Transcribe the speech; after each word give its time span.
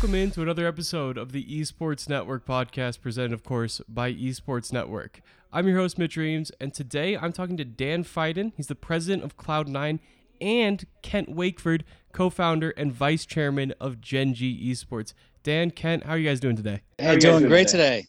Welcome 0.00 0.14
into 0.14 0.40
another 0.40 0.66
episode 0.66 1.18
of 1.18 1.32
the 1.32 1.44
Esports 1.44 2.08
Network 2.08 2.46
podcast, 2.46 3.02
presented, 3.02 3.34
of 3.34 3.44
course, 3.44 3.82
by 3.86 4.10
Esports 4.14 4.72
Network. 4.72 5.20
I'm 5.52 5.68
your 5.68 5.76
host, 5.76 5.98
Mitch 5.98 6.16
Reames, 6.16 6.50
and 6.58 6.72
today 6.72 7.18
I'm 7.18 7.34
talking 7.34 7.58
to 7.58 7.66
Dan 7.66 8.02
Fiden. 8.02 8.54
He's 8.56 8.68
the 8.68 8.74
president 8.74 9.24
of 9.24 9.36
Cloud9 9.36 9.98
and 10.40 10.86
Kent 11.02 11.28
Wakeford, 11.28 11.82
co 12.14 12.30
founder 12.30 12.70
and 12.78 12.90
vice 12.90 13.26
chairman 13.26 13.74
of 13.78 14.00
Gen 14.00 14.32
G 14.32 14.72
Esports. 14.72 15.12
Dan, 15.42 15.70
Kent, 15.70 16.04
how 16.04 16.12
are 16.12 16.18
you 16.18 16.30
guys 16.30 16.40
doing 16.40 16.56
today? 16.56 16.80
Hey, 16.96 17.18
doing 17.18 17.46
great 17.46 17.68
today? 17.68 18.06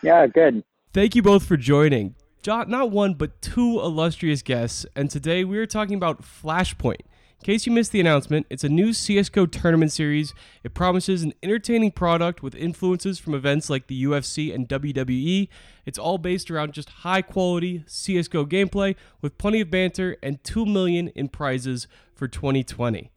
Yeah, 0.00 0.28
good. 0.28 0.62
Thank 0.92 1.16
you 1.16 1.22
both 1.22 1.44
for 1.44 1.56
joining. 1.56 2.14
Not 2.46 2.92
one, 2.92 3.14
but 3.14 3.42
two 3.42 3.80
illustrious 3.80 4.42
guests, 4.42 4.86
and 4.94 5.10
today 5.10 5.42
we 5.42 5.58
are 5.58 5.66
talking 5.66 5.96
about 5.96 6.22
Flashpoint. 6.22 7.00
In 7.42 7.46
case 7.46 7.66
you 7.66 7.72
missed 7.72 7.90
the 7.90 7.98
announcement, 7.98 8.46
it's 8.50 8.62
a 8.62 8.68
new 8.68 8.90
CSGO 8.90 9.50
tournament 9.50 9.90
series. 9.90 10.32
It 10.62 10.74
promises 10.74 11.24
an 11.24 11.34
entertaining 11.42 11.90
product 11.90 12.40
with 12.40 12.54
influences 12.54 13.18
from 13.18 13.34
events 13.34 13.68
like 13.68 13.88
the 13.88 14.04
UFC 14.04 14.54
and 14.54 14.68
WWE. 14.68 15.48
It's 15.84 15.98
all 15.98 16.18
based 16.18 16.52
around 16.52 16.72
just 16.72 16.88
high 16.88 17.20
quality 17.20 17.80
CSGO 17.80 18.46
gameplay 18.46 18.94
with 19.20 19.38
plenty 19.38 19.60
of 19.60 19.72
banter 19.72 20.16
and 20.22 20.44
2 20.44 20.64
million 20.64 21.08
in 21.08 21.28
prizes 21.30 21.88
for 22.14 22.28
2020. 22.28 23.10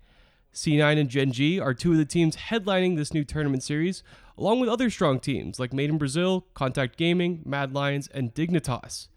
C9 0.51 0.99
and 0.99 1.07
Gen 1.07 1.31
G 1.31 1.59
are 1.59 1.75
two 1.75 1.91
of 1.91 1.99
the 1.99 2.03
teams 2.03 2.35
headlining 2.35 2.95
this 2.95 3.13
new 3.13 3.23
tournament 3.23 3.61
series, 3.61 4.01
along 4.39 4.59
with 4.59 4.69
other 4.69 4.89
strong 4.89 5.19
teams 5.19 5.59
like 5.59 5.71
Made 5.71 5.91
in 5.91 5.99
Brazil, 5.99 6.47
Contact 6.55 6.97
Gaming, 6.97 7.43
Mad 7.45 7.75
Lions, 7.75 8.07
and 8.07 8.33
Dignitas. 8.33 9.07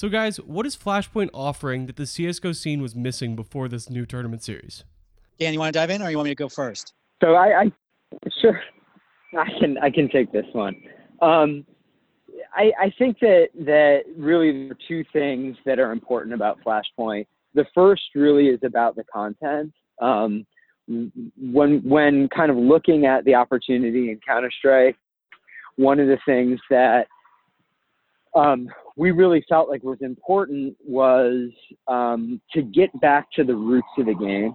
So, 0.00 0.08
guys, 0.08 0.38
what 0.38 0.64
is 0.64 0.78
Flashpoint 0.78 1.28
offering 1.34 1.84
that 1.84 1.96
the 1.96 2.04
CSGO 2.04 2.56
scene 2.56 2.80
was 2.80 2.96
missing 2.96 3.36
before 3.36 3.68
this 3.68 3.90
new 3.90 4.06
tournament 4.06 4.42
series? 4.42 4.82
Dan, 5.38 5.52
you 5.52 5.58
want 5.58 5.74
to 5.74 5.78
dive 5.78 5.90
in, 5.90 6.00
or 6.00 6.10
you 6.10 6.16
want 6.16 6.24
me 6.24 6.30
to 6.30 6.34
go 6.34 6.48
first? 6.48 6.94
So 7.22 7.34
I, 7.34 7.64
I 7.64 7.72
sure, 8.40 8.58
I 9.38 9.44
can 9.60 9.76
I 9.76 9.90
can 9.90 10.08
take 10.08 10.32
this 10.32 10.46
one. 10.52 10.74
Um, 11.20 11.66
I, 12.56 12.72
I 12.80 12.94
think 12.98 13.18
that 13.18 13.48
that 13.66 14.04
really 14.16 14.50
there 14.52 14.70
are 14.72 14.78
two 14.88 15.04
things 15.12 15.58
that 15.66 15.78
are 15.78 15.92
important 15.92 16.32
about 16.32 16.56
Flashpoint. 16.64 17.26
The 17.52 17.66
first 17.74 18.04
really 18.14 18.46
is 18.46 18.60
about 18.64 18.96
the 18.96 19.04
content. 19.04 19.70
Um, 20.00 20.46
when 20.88 21.82
when 21.86 22.30
kind 22.34 22.50
of 22.50 22.56
looking 22.56 23.04
at 23.04 23.26
the 23.26 23.34
opportunity 23.34 24.10
in 24.10 24.18
Counter 24.26 24.50
Strike, 24.60 24.96
one 25.76 26.00
of 26.00 26.06
the 26.06 26.18
things 26.24 26.58
that 26.70 27.06
um, 28.34 28.68
we 28.96 29.10
really 29.10 29.44
felt 29.48 29.68
like 29.68 29.82
was 29.82 30.00
important 30.00 30.76
was 30.84 31.50
um, 31.88 32.40
to 32.52 32.62
get 32.62 32.88
back 33.00 33.30
to 33.32 33.44
the 33.44 33.54
roots 33.54 33.88
of 33.98 34.06
the 34.06 34.14
game 34.14 34.54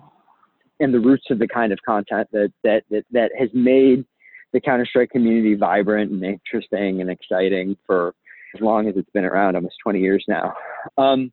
and 0.79 0.93
the 0.93 0.99
roots 0.99 1.25
of 1.29 1.39
the 1.39 1.47
kind 1.47 1.71
of 1.71 1.79
content 1.85 2.27
that 2.31 2.51
that 2.63 2.83
that, 2.89 3.03
that 3.11 3.31
has 3.37 3.49
made 3.53 4.05
the 4.53 4.61
Counter 4.61 4.85
Strike 4.85 5.09
community 5.09 5.55
vibrant 5.55 6.11
and 6.11 6.23
interesting 6.23 7.01
and 7.01 7.09
exciting 7.09 7.75
for 7.85 8.13
as 8.55 8.61
long 8.61 8.87
as 8.87 8.95
it's 8.95 9.09
been 9.09 9.25
around, 9.25 9.55
almost 9.55 9.75
20 9.83 9.99
years 9.99 10.23
now. 10.29 10.53
Um, 10.97 11.31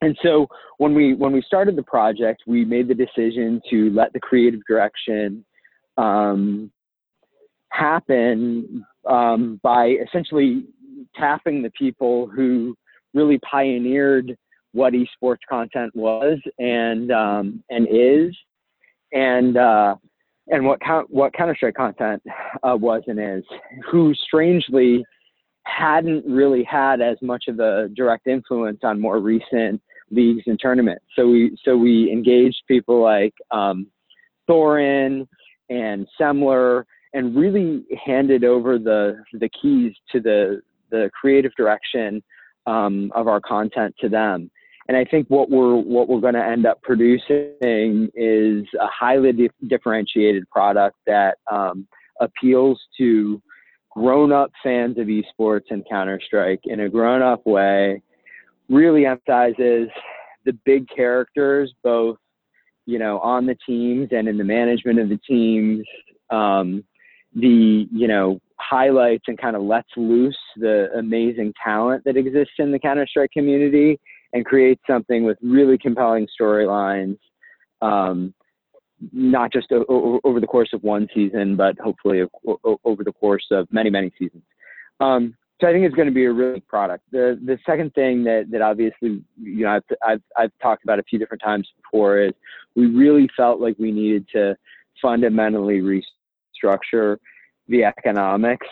and 0.00 0.16
so 0.22 0.46
when 0.78 0.94
we 0.94 1.14
when 1.14 1.32
we 1.32 1.42
started 1.42 1.76
the 1.76 1.82
project, 1.82 2.42
we 2.46 2.64
made 2.64 2.88
the 2.88 2.94
decision 2.94 3.60
to 3.70 3.90
let 3.90 4.12
the 4.12 4.20
creative 4.20 4.60
direction 4.68 5.44
um, 5.96 6.70
happen 7.70 8.84
um, 9.08 9.60
by 9.62 9.96
essentially 10.06 10.64
tapping 11.14 11.62
the 11.62 11.70
people 11.70 12.26
who 12.28 12.76
really 13.14 13.38
pioneered 13.38 14.36
what 14.72 14.92
esports 14.92 15.38
content 15.48 15.94
was 15.94 16.38
and 16.58 17.10
um, 17.10 17.64
and 17.70 17.86
is, 17.90 18.36
and 19.12 19.56
uh, 19.56 19.96
and 20.48 20.64
what 20.64 20.80
what 21.08 21.32
Counter 21.32 21.56
Strike 21.56 21.74
content 21.74 22.22
uh, 22.62 22.76
was 22.76 23.02
and 23.06 23.18
is, 23.18 23.44
who 23.90 24.14
strangely 24.14 25.04
hadn't 25.64 26.24
really 26.26 26.62
had 26.62 27.00
as 27.00 27.16
much 27.22 27.44
of 27.48 27.58
a 27.58 27.88
direct 27.94 28.26
influence 28.26 28.80
on 28.84 29.00
more 29.00 29.18
recent 29.18 29.80
leagues 30.10 30.44
and 30.46 30.60
tournaments. 30.60 31.04
So 31.16 31.28
we 31.28 31.56
so 31.64 31.76
we 31.76 32.10
engaged 32.12 32.62
people 32.68 33.02
like 33.02 33.34
um, 33.50 33.86
Thorin 34.48 35.26
and 35.68 36.06
Semmler 36.20 36.84
and 37.12 37.34
really 37.34 37.84
handed 38.04 38.44
over 38.44 38.78
the 38.78 39.22
the 39.32 39.48
keys 39.60 39.94
to 40.12 40.20
the 40.20 40.60
the 40.90 41.10
creative 41.18 41.52
direction 41.56 42.22
um, 42.66 43.12
of 43.14 43.28
our 43.28 43.40
content 43.40 43.94
to 44.00 44.08
them. 44.08 44.50
And 44.88 44.96
I 44.96 45.04
think 45.04 45.28
what 45.28 45.50
we're 45.50 45.74
what 45.74 46.08
we're 46.08 46.20
going 46.20 46.34
to 46.34 46.44
end 46.44 46.64
up 46.64 46.80
producing 46.82 48.08
is 48.14 48.64
a 48.80 48.86
highly 48.86 49.32
di- 49.32 49.50
differentiated 49.66 50.48
product 50.48 50.96
that 51.06 51.38
um, 51.50 51.88
appeals 52.20 52.80
to 52.98 53.42
grown-up 53.90 54.52
fans 54.62 54.98
of 54.98 55.08
esports 55.08 55.64
and 55.70 55.84
Counter 55.88 56.20
Strike 56.24 56.60
in 56.64 56.80
a 56.80 56.88
grown-up 56.88 57.46
way. 57.46 58.02
Really 58.68 59.06
emphasizes 59.06 59.88
the 60.44 60.52
big 60.64 60.86
characters, 60.94 61.72
both 61.82 62.18
you 62.84 63.00
know 63.00 63.18
on 63.20 63.46
the 63.46 63.56
teams 63.66 64.08
and 64.12 64.28
in 64.28 64.38
the 64.38 64.44
management 64.44 65.00
of 65.00 65.08
the 65.08 65.18
teams. 65.28 65.84
Um, 66.30 66.84
the 67.34 67.88
you 67.90 68.06
know 68.06 68.40
highlights 68.58 69.24
and 69.28 69.38
kind 69.38 69.56
of 69.56 69.62
lets 69.62 69.88
loose 69.96 70.36
the 70.56 70.88
amazing 70.96 71.52
talent 71.62 72.04
that 72.04 72.16
exists 72.16 72.54
in 72.58 72.72
the 72.72 72.78
Counter 72.78 73.06
Strike 73.06 73.30
community 73.32 74.00
and 74.32 74.44
creates 74.44 74.82
something 74.88 75.24
with 75.24 75.38
really 75.42 75.78
compelling 75.78 76.26
storylines, 76.38 77.18
um, 77.82 78.34
not 79.12 79.52
just 79.52 79.70
o- 79.72 79.84
o- 79.88 80.20
over 80.24 80.40
the 80.40 80.46
course 80.46 80.70
of 80.72 80.82
one 80.82 81.08
season, 81.14 81.56
but 81.56 81.78
hopefully 81.78 82.22
o- 82.46 82.80
over 82.84 83.04
the 83.04 83.12
course 83.12 83.46
of 83.50 83.68
many, 83.70 83.90
many 83.90 84.10
seasons. 84.18 84.42
Um, 85.00 85.36
so 85.60 85.66
I 85.66 85.72
think 85.72 85.86
it's 85.86 85.94
going 85.94 86.08
to 86.08 86.14
be 86.14 86.26
a 86.26 86.32
really 86.32 86.60
product. 86.60 87.04
The 87.12 87.40
the 87.42 87.58
second 87.64 87.94
thing 87.94 88.24
that 88.24 88.50
that 88.50 88.60
obviously 88.60 89.22
you 89.40 89.64
know 89.64 89.70
I've, 89.70 89.82
I've 90.06 90.22
I've 90.36 90.52
talked 90.60 90.84
about 90.84 90.98
a 90.98 91.02
few 91.02 91.18
different 91.18 91.42
times 91.42 91.66
before 91.82 92.18
is 92.18 92.32
we 92.74 92.86
really 92.86 93.28
felt 93.34 93.58
like 93.58 93.76
we 93.78 93.90
needed 93.90 94.26
to 94.34 94.56
fundamentally 95.00 95.80
restructure 95.80 97.16
the 97.68 97.84
economics 97.84 98.66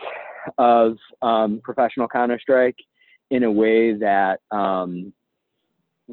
of 0.59 0.97
um, 1.22 1.60
professional 1.62 2.09
Counter 2.09 2.38
Strike 2.41 2.77
in 3.31 3.44
a 3.44 3.50
way 3.50 3.94
that 3.94 4.41
um, 4.50 5.12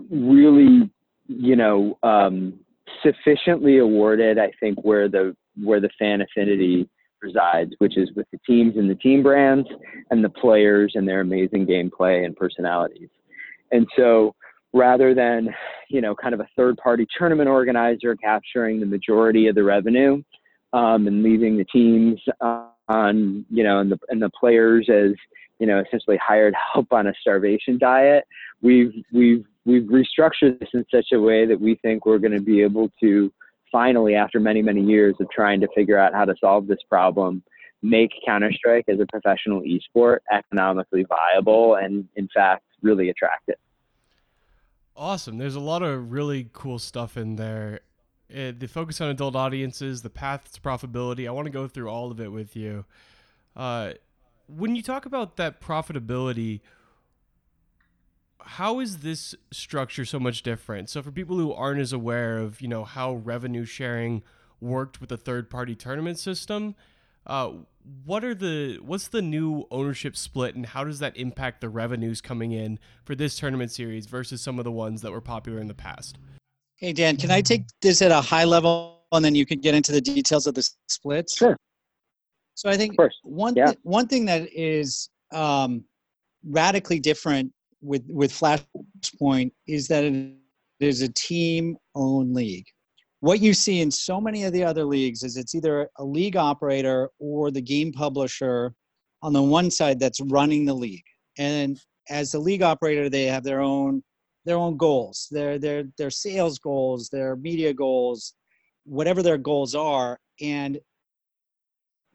really, 0.09 0.90
you 1.28 1.56
know, 1.56 1.97
um, 2.03 2.59
sufficiently 3.03 3.80
awarded. 3.80 4.38
I 4.40 4.52
think 4.59 4.84
where 4.84 5.08
the 5.08 5.36
where 5.62 5.80
the 5.80 5.90
fan 6.00 6.22
affinity 6.22 6.90
resides, 7.22 7.74
which 7.80 7.97
is 7.97 8.09
with 8.16 8.25
the 8.31 8.40
teams 8.47 8.78
and 8.78 8.90
the 8.90 8.96
team 8.96 9.22
brands 9.22 9.68
and 10.09 10.24
the 10.24 10.30
players 10.30 10.94
and 10.96 11.08
their 11.08 11.22
amazing 11.22 11.68
gameplay 11.68 12.25
and 12.25 12.36
personalities. 12.36 13.09
And 13.72 13.88
so 13.96 14.34
rather 14.74 15.13
than, 15.13 15.53
you 15.90 16.02
know, 16.02 16.16
kind 16.16 16.34
of 16.34 16.40
a 16.40 16.48
third 16.56 16.78
party 16.78 17.06
tournament 17.18 17.50
organizer 17.50 18.16
capturing 18.16 18.80
the 18.80 18.86
majority 18.86 19.48
of 19.48 19.56
the 19.56 19.63
revenue 19.63 20.24
um, 20.74 21.08
and 21.08 21.22
leaving 21.24 21.58
the 21.58 21.66
teams 21.66 22.19
on, 22.91 23.46
you 23.50 23.63
know, 23.63 23.79
and 23.79 23.91
the, 23.91 24.00
and 24.09 24.22
the 24.22 24.29
players 24.29 24.90
as, 24.90 25.13
you 25.59 25.68
know, 25.68 25.78
essentially 25.85 26.18
hired 26.18 26.53
help 26.74 26.91
on 26.91 27.07
a 27.07 27.13
starvation 27.22 27.78
diet. 27.78 28.24
We've, 28.62 28.94
we've, 29.12 29.46
we've 29.66 29.88
restructured 30.00 30.59
this 30.59 30.69
in 30.74 30.84
such 30.94 31.09
a 31.13 31.19
way 31.19 31.46
that 31.46 31.59
we 31.59 31.75
think 31.84 32.06
we're 32.06 32.24
going 32.25 32.38
to 32.41 32.46
be 32.53 32.62
able 32.62 32.91
to 33.00 33.31
finally, 33.72 34.16
after 34.16 34.40
many, 34.40 34.62
many 34.62 34.81
years 34.81 35.16
of 35.19 35.28
trying 35.30 35.62
to 35.62 35.68
figure 35.74 35.97
out 35.97 36.13
how 36.13 36.25
to 36.25 36.35
solve 36.40 36.68
this 36.68 36.84
problem, 36.90 37.41
make 37.81 38.12
Counter 38.25 38.51
Strike 38.51 38.85
as 38.90 39.00
a 39.00 39.06
professional 39.07 39.62
esport 39.62 40.19
economically 40.31 41.06
viable 41.06 41.75
and, 41.75 42.07
in 42.16 42.28
fact, 42.34 42.63
really 42.81 43.09
attractive. 43.09 43.56
Awesome. 44.96 45.38
There's 45.38 45.56
a 45.56 45.62
lot 45.62 45.81
of 45.81 46.12
really 46.12 46.50
cool 46.51 46.80
stuff 46.80 47.18
in 47.18 47.38
there. 47.38 47.80
It, 48.34 48.59
the 48.59 48.68
focus 48.68 49.02
on 49.02 49.09
adult 49.09 49.36
audiences, 49.36 50.01
the 50.01 50.10
path 50.10 50.51
to 50.54 50.62
profitability. 50.62 51.28
I 51.28 51.31
want 51.31 51.45
to 51.45 51.51
go 51.51 51.68
through 51.68 51.89
all 51.89 52.12
of 52.12 52.19
it 52.19 52.31
with 52.31 52.56
you. 52.56 52.86
Uh, 53.56 53.94
when 54.48 54.75
you 54.75 54.81
talk 54.81 55.06
about 55.06 55.38
that 55.38 55.62
profitability, 55.62 56.62
how 58.39 58.80
is 58.80 59.00
this 59.00 59.36
structure 59.51 60.06
so 60.06 60.19
much 60.19 60.44
different? 60.44 60.89
So 60.89 61.01
for 61.01 61.12
people 61.12 61.38
who 61.38 61.54
aren't 61.54 61.80
as 61.80 61.94
aware 61.94 62.38
of, 62.38 62.62
you 62.62 62.68
know, 62.68 62.83
how 62.83 63.16
revenue 63.16 63.66
sharing 63.66 64.24
worked 64.60 65.00
with 65.00 65.10
the 65.10 65.18
third 65.18 65.50
party 65.50 65.75
tournament 65.75 66.19
system, 66.19 66.75
uh, 67.28 67.51
what 68.06 68.24
are 68.24 68.36
the 68.36 68.78
what's 68.81 69.07
the 69.07 69.22
new 69.22 69.66
ownership 69.72 70.16
split 70.16 70.56
and 70.56 70.68
how 70.68 70.83
does 70.83 71.00
that 71.00 71.16
impact 71.18 71.62
the 71.62 71.69
revenues 71.69 72.22
coming 72.22 72.51
in 72.51 72.80
for 73.04 73.16
this 73.16 73.38
tournament 73.38 73.72
series 73.72 74.06
versus 74.06 74.42
some 74.42 74.60
of 74.60 74.66
the 74.66 74.72
ones 74.72 75.01
that 75.01 75.12
were 75.12 75.22
popular 75.22 75.60
in 75.60 75.68
the 75.68 75.74
past? 75.74 76.18
Hey 76.81 76.94
Dan, 76.94 77.16
can 77.16 77.30
I 77.30 77.42
take 77.42 77.66
this 77.83 78.01
at 78.01 78.10
a 78.10 78.19
high 78.19 78.44
level 78.44 79.04
and 79.12 79.24
then 79.24 79.36
you 79.36 79.45
can 79.45 79.60
get 79.60 79.75
into 79.75 79.92
the 79.92 80.01
details 80.01 80.48
of 80.48 80.56
the 80.56 80.68
splits? 80.88 81.38
Sure. 81.38 81.56
So 82.56 82.72
I 82.72 82.75
think 82.75 82.95
one 83.24 83.54
yeah. 83.56 83.68
th- 83.68 83.78
one 83.83 84.07
thing 84.07 84.25
that 84.25 84.50
is 84.51 85.10
um, 85.31 85.83
radically 86.44 87.00
different 87.00 87.54
with 87.83 88.04
with 88.10 88.31
Flashpoint 88.31 89.51
is 89.68 89.88
that 89.89 90.04
it 90.04 90.33
is 90.80 91.04
a 91.04 91.13
team 91.13 91.78
owned 91.94 92.33
league. 92.33 92.66
what 93.19 93.39
you 93.39 93.54
see 93.54 93.81
in 93.81 93.92
so 93.92 94.19
many 94.19 94.44
of 94.45 94.51
the 94.51 94.63
other 94.63 94.83
leagues 94.83 95.22
is 95.22 95.38
it's 95.38 95.54
either 95.54 95.88
a 96.00 96.04
league 96.04 96.36
operator 96.36 97.10
or 97.19 97.51
the 97.51 97.62
game 97.62 97.92
publisher 97.92 98.74
on 99.22 99.33
the 99.33 99.42
one 99.42 99.69
side 99.69 100.00
that's 100.00 100.19
running 100.22 100.66
the 100.66 100.74
league 100.74 101.06
and 101.38 101.80
as 102.10 102.31
the 102.31 102.39
league 102.39 102.63
operator 102.63 103.07
they 103.07 103.25
have 103.25 103.44
their 103.44 103.62
own 103.62 104.04
their 104.46 104.58
own 104.58 104.76
goals 104.76 105.28
their 105.32 105.60
their 105.60 105.84
their 105.98 106.10
sales 106.10 106.58
goals 106.58 107.10
their 107.10 107.36
media 107.36 107.74
goals 107.74 108.34
whatever 108.86 109.22
their 109.22 109.38
goals 109.38 109.76
are. 109.76 110.20
And 110.42 110.80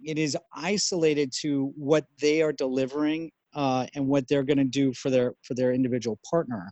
it 0.04 0.18
is 0.18 0.36
isolated 0.54 1.32
to 1.40 1.72
what 1.76 2.04
they 2.20 2.42
are 2.42 2.52
delivering 2.52 3.30
uh, 3.54 3.86
and 3.94 4.06
what 4.06 4.28
they're 4.28 4.42
going 4.42 4.58
to 4.58 4.64
do 4.64 4.92
for 4.92 5.10
their 5.10 5.34
for 5.42 5.54
their 5.54 5.72
individual 5.72 6.18
partner. 6.28 6.70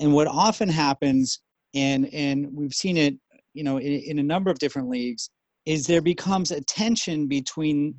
And 0.00 0.12
what 0.12 0.26
often 0.26 0.68
happens 0.68 1.40
and 1.74 2.12
and 2.12 2.48
we've 2.52 2.74
seen 2.74 2.96
it 2.96 3.14
you 3.54 3.64
know 3.64 3.78
in, 3.78 3.92
in 3.92 4.18
a 4.18 4.22
number 4.22 4.50
of 4.50 4.58
different 4.58 4.88
leagues 4.88 5.30
is 5.64 5.86
there 5.86 6.02
becomes 6.02 6.50
a 6.50 6.60
tension 6.62 7.26
between 7.26 7.94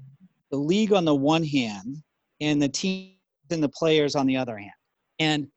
the 0.51 0.57
league 0.57 0.93
on 0.93 1.05
the 1.05 1.15
one 1.15 1.43
hand 1.43 1.97
and 2.39 2.61
the 2.61 2.69
team 2.69 3.13
and 3.49 3.63
the 3.63 3.69
players 3.69 4.15
on 4.15 4.27
the 4.27 4.37
other 4.37 4.57
hand. 4.57 4.71
And 5.17 5.47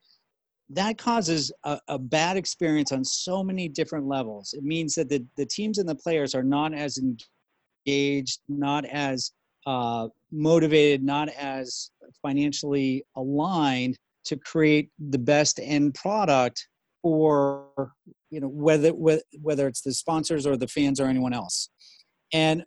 that 0.70 0.98
causes 0.98 1.50
a, 1.64 1.80
a, 1.88 1.98
bad 1.98 2.36
experience 2.36 2.92
on 2.92 3.04
so 3.04 3.42
many 3.42 3.68
different 3.68 4.06
levels. 4.06 4.52
It 4.52 4.62
means 4.64 4.94
that 4.96 5.08
the, 5.08 5.24
the 5.36 5.46
teams 5.46 5.78
and 5.78 5.88
the 5.88 5.94
players 5.94 6.34
are 6.34 6.42
not 6.42 6.74
as 6.74 6.98
engaged 6.98 8.40
not 8.48 8.84
as 8.84 9.32
uh, 9.66 10.08
motivated 10.30 11.02
not 11.02 11.28
as 11.30 11.90
financially 12.22 13.04
aligned 13.16 13.96
to 14.24 14.36
create 14.36 14.90
the 15.10 15.18
best 15.18 15.58
end 15.62 15.94
product 15.94 16.68
for 17.02 17.92
you 18.30 18.40
know 18.40 18.48
whether 18.48 18.90
whether 18.90 19.66
it's 19.66 19.80
the 19.80 19.92
sponsors 19.92 20.46
or 20.46 20.56
the 20.56 20.68
fans 20.68 21.00
or 21.00 21.06
anyone 21.06 21.32
else. 21.32 21.70
And 22.32 22.64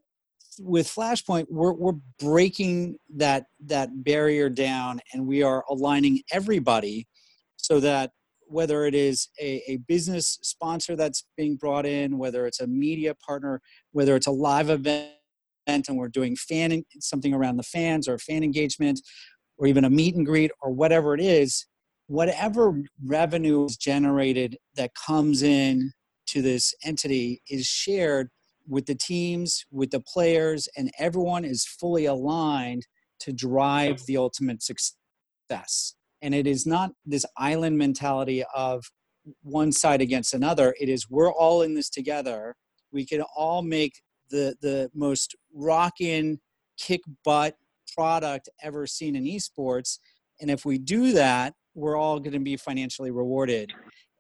with 0.60 0.88
flashpoint 0.88 1.46
we're, 1.50 1.74
we're 1.74 1.98
breaking 2.20 2.98
that 3.16 3.46
that 3.66 4.04
barrier 4.04 4.50
down 4.50 5.00
and 5.14 5.26
we 5.26 5.44
are 5.44 5.64
aligning 5.70 6.22
everybody 6.32 7.08
so 7.62 7.80
that 7.80 8.12
whether 8.48 8.86
it 8.86 8.94
is 8.94 9.30
a, 9.40 9.64
a 9.68 9.78
business 9.88 10.38
sponsor 10.42 10.96
that's 10.96 11.26
being 11.38 11.56
brought 11.56 11.86
in 11.86 12.18
whether 12.18 12.46
it's 12.46 12.60
a 12.60 12.68
media 12.68 13.16
partner 13.16 13.62
whether 13.92 14.16
it's 14.16 14.28
a 14.28 14.32
live 14.32 14.70
event 14.70 15.12
and 15.68 15.98
we're 15.98 16.10
doing 16.10 16.36
fan 16.36 16.84
something 17.00 17.34
around 17.34 17.58
the 17.58 17.64
fans 17.64 18.08
or 18.08 18.18
fan 18.18 18.44
engagement 18.44 19.00
or 19.58 19.68
even 19.68 19.86
a 19.86 19.90
meet 19.90 20.16
and 20.16 20.26
greet 20.26 20.52
or 20.62 20.72
whatever 20.72 21.14
it 21.14 21.22
is 21.22 21.66
whatever 22.08 22.82
revenue 23.06 23.64
is 23.64 23.78
generated 23.78 24.58
that 24.76 24.92
comes 24.96 25.44
in 25.44 25.94
to 26.28 26.42
this 26.42 26.74
entity 26.84 27.42
is 27.50 27.66
shared 27.66 28.30
with 28.68 28.86
the 28.86 28.96
teams, 28.96 29.66
with 29.72 29.92
the 29.92 30.00
players, 30.02 30.68
and 30.78 30.92
everyone 31.00 31.46
is 31.46 31.66
fully 31.66 32.06
aligned 32.06 32.86
to 33.20 33.32
drive 33.32 34.06
the 34.06 34.18
ultimate 34.18 34.62
success. 34.62 35.96
And 36.22 36.36
it 36.36 36.48
is 36.48 36.66
not 36.66 36.92
this 37.06 37.26
island 37.38 37.78
mentality 37.78 38.44
of 38.56 38.84
one 39.44 39.72
side 39.72 40.02
against 40.02 40.34
another. 40.34 40.76
It 40.80 40.90
is 40.90 41.10
we're 41.10 41.32
all 41.32 41.62
in 41.62 41.76
this 41.76 41.90
together. 41.90 42.56
We 42.92 43.06
can 43.06 43.22
all 43.36 43.62
make 43.62 44.02
the 44.30 44.56
the 44.62 44.90
most 44.94 45.36
rockin' 45.54 46.40
kick 46.78 47.02
butt 47.24 47.56
product 47.96 48.50
ever 48.64 48.88
seen 48.88 49.16
in 49.16 49.26
esports. 49.26 50.00
And 50.40 50.50
if 50.50 50.66
we 50.66 50.78
do 50.78 51.14
that, 51.14 51.54
we're 51.76 51.98
all 51.98 52.20
going 52.20 52.34
to 52.34 52.40
be 52.40 52.58
financially 52.58 53.12
rewarded. 53.12 53.72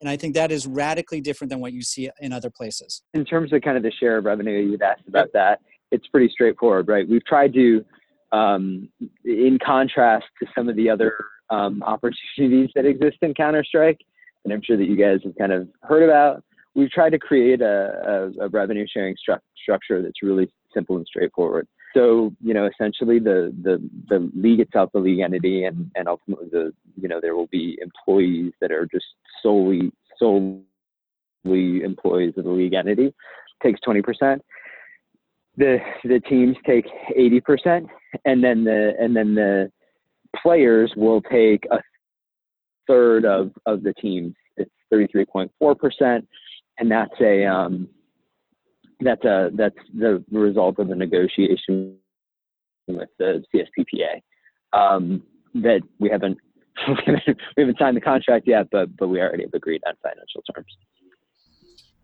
And 0.01 0.09
I 0.09 0.17
think 0.17 0.33
that 0.35 0.51
is 0.51 0.65
radically 0.67 1.21
different 1.21 1.49
than 1.49 1.59
what 1.59 1.73
you 1.73 1.81
see 1.81 2.09
in 2.19 2.33
other 2.33 2.49
places. 2.49 3.03
In 3.13 3.25
terms 3.25 3.53
of 3.53 3.61
kind 3.61 3.77
of 3.77 3.83
the 3.83 3.91
share 3.91 4.17
of 4.17 4.25
revenue, 4.25 4.59
you've 4.59 4.81
asked 4.81 5.07
about 5.07 5.29
that. 5.33 5.59
It's 5.91 6.07
pretty 6.07 6.29
straightforward, 6.29 6.87
right? 6.87 7.07
We've 7.07 7.25
tried 7.25 7.53
to, 7.53 7.85
um, 8.31 8.89
in 9.25 9.59
contrast 9.63 10.25
to 10.41 10.47
some 10.55 10.69
of 10.69 10.75
the 10.75 10.89
other 10.89 11.13
um, 11.51 11.83
opportunities 11.83 12.69
that 12.75 12.85
exist 12.85 13.17
in 13.21 13.33
Counter 13.33 13.63
Strike, 13.63 13.99
and 14.43 14.53
I'm 14.53 14.61
sure 14.63 14.77
that 14.77 14.87
you 14.87 14.95
guys 14.95 15.19
have 15.23 15.35
kind 15.37 15.51
of 15.51 15.67
heard 15.83 16.03
about, 16.03 16.43
we've 16.73 16.89
tried 16.89 17.11
to 17.11 17.19
create 17.19 17.61
a, 17.61 18.31
a, 18.39 18.45
a 18.45 18.49
revenue 18.49 18.87
sharing 18.91 19.15
stru- 19.15 19.39
structure 19.61 20.01
that's 20.01 20.23
really 20.23 20.51
simple 20.73 20.97
and 20.97 21.05
straightforward. 21.05 21.67
So 21.93 22.33
you 22.41 22.53
know 22.53 22.67
essentially 22.67 23.19
the 23.19 23.53
the 23.63 23.85
the 24.07 24.31
league 24.33 24.61
itself 24.61 24.91
the 24.93 24.99
league 24.99 25.19
entity 25.19 25.65
and 25.65 25.91
and 25.95 26.07
ultimately 26.07 26.47
the 26.49 26.71
you 26.95 27.09
know 27.09 27.19
there 27.21 27.35
will 27.35 27.47
be 27.47 27.77
employees 27.81 28.53
that 28.61 28.71
are 28.71 28.85
just 28.85 29.03
solely 29.43 29.91
solely 30.17 30.63
employees 31.83 32.33
of 32.37 32.45
the 32.45 32.49
league 32.49 32.75
entity. 32.75 33.13
Takes 33.61 33.81
20% 33.85 34.39
the 35.57 35.77
the 36.03 36.19
teams 36.21 36.55
take 36.65 36.85
80% 37.17 37.87
and 38.25 38.43
then 38.43 38.63
the 38.63 38.93
and 38.99 39.15
then 39.15 39.35
the 39.35 39.71
players 40.41 40.91
will 40.95 41.21
take 41.21 41.65
a 41.71 41.79
third 42.87 43.25
of 43.25 43.51
of 43.65 43.83
the 43.83 43.93
teams 43.93 44.33
it's 44.57 44.71
33.4% 44.93 46.25
and 46.77 46.91
that's 46.91 47.13
a 47.21 47.45
um 47.45 47.87
that's 49.01 49.23
a 49.25 49.49
that's 49.55 49.75
the 49.93 50.23
result 50.31 50.79
of 50.79 50.87
the 50.87 50.95
negotiation 50.95 51.97
with 52.87 53.09
the 53.19 53.43
CSPPA 53.53 54.21
um, 54.73 55.23
that 55.55 55.81
we 55.99 56.09
haven't 56.09 56.37
we 56.87 57.63
haven't 57.63 57.77
signed 57.77 57.97
the 57.97 58.01
contract 58.01 58.47
yet, 58.47 58.67
but 58.71 58.95
but 58.97 59.07
we 59.07 59.19
already 59.19 59.43
have 59.43 59.53
agreed 59.53 59.81
on 59.85 59.93
financial 60.01 60.41
terms. 60.53 60.77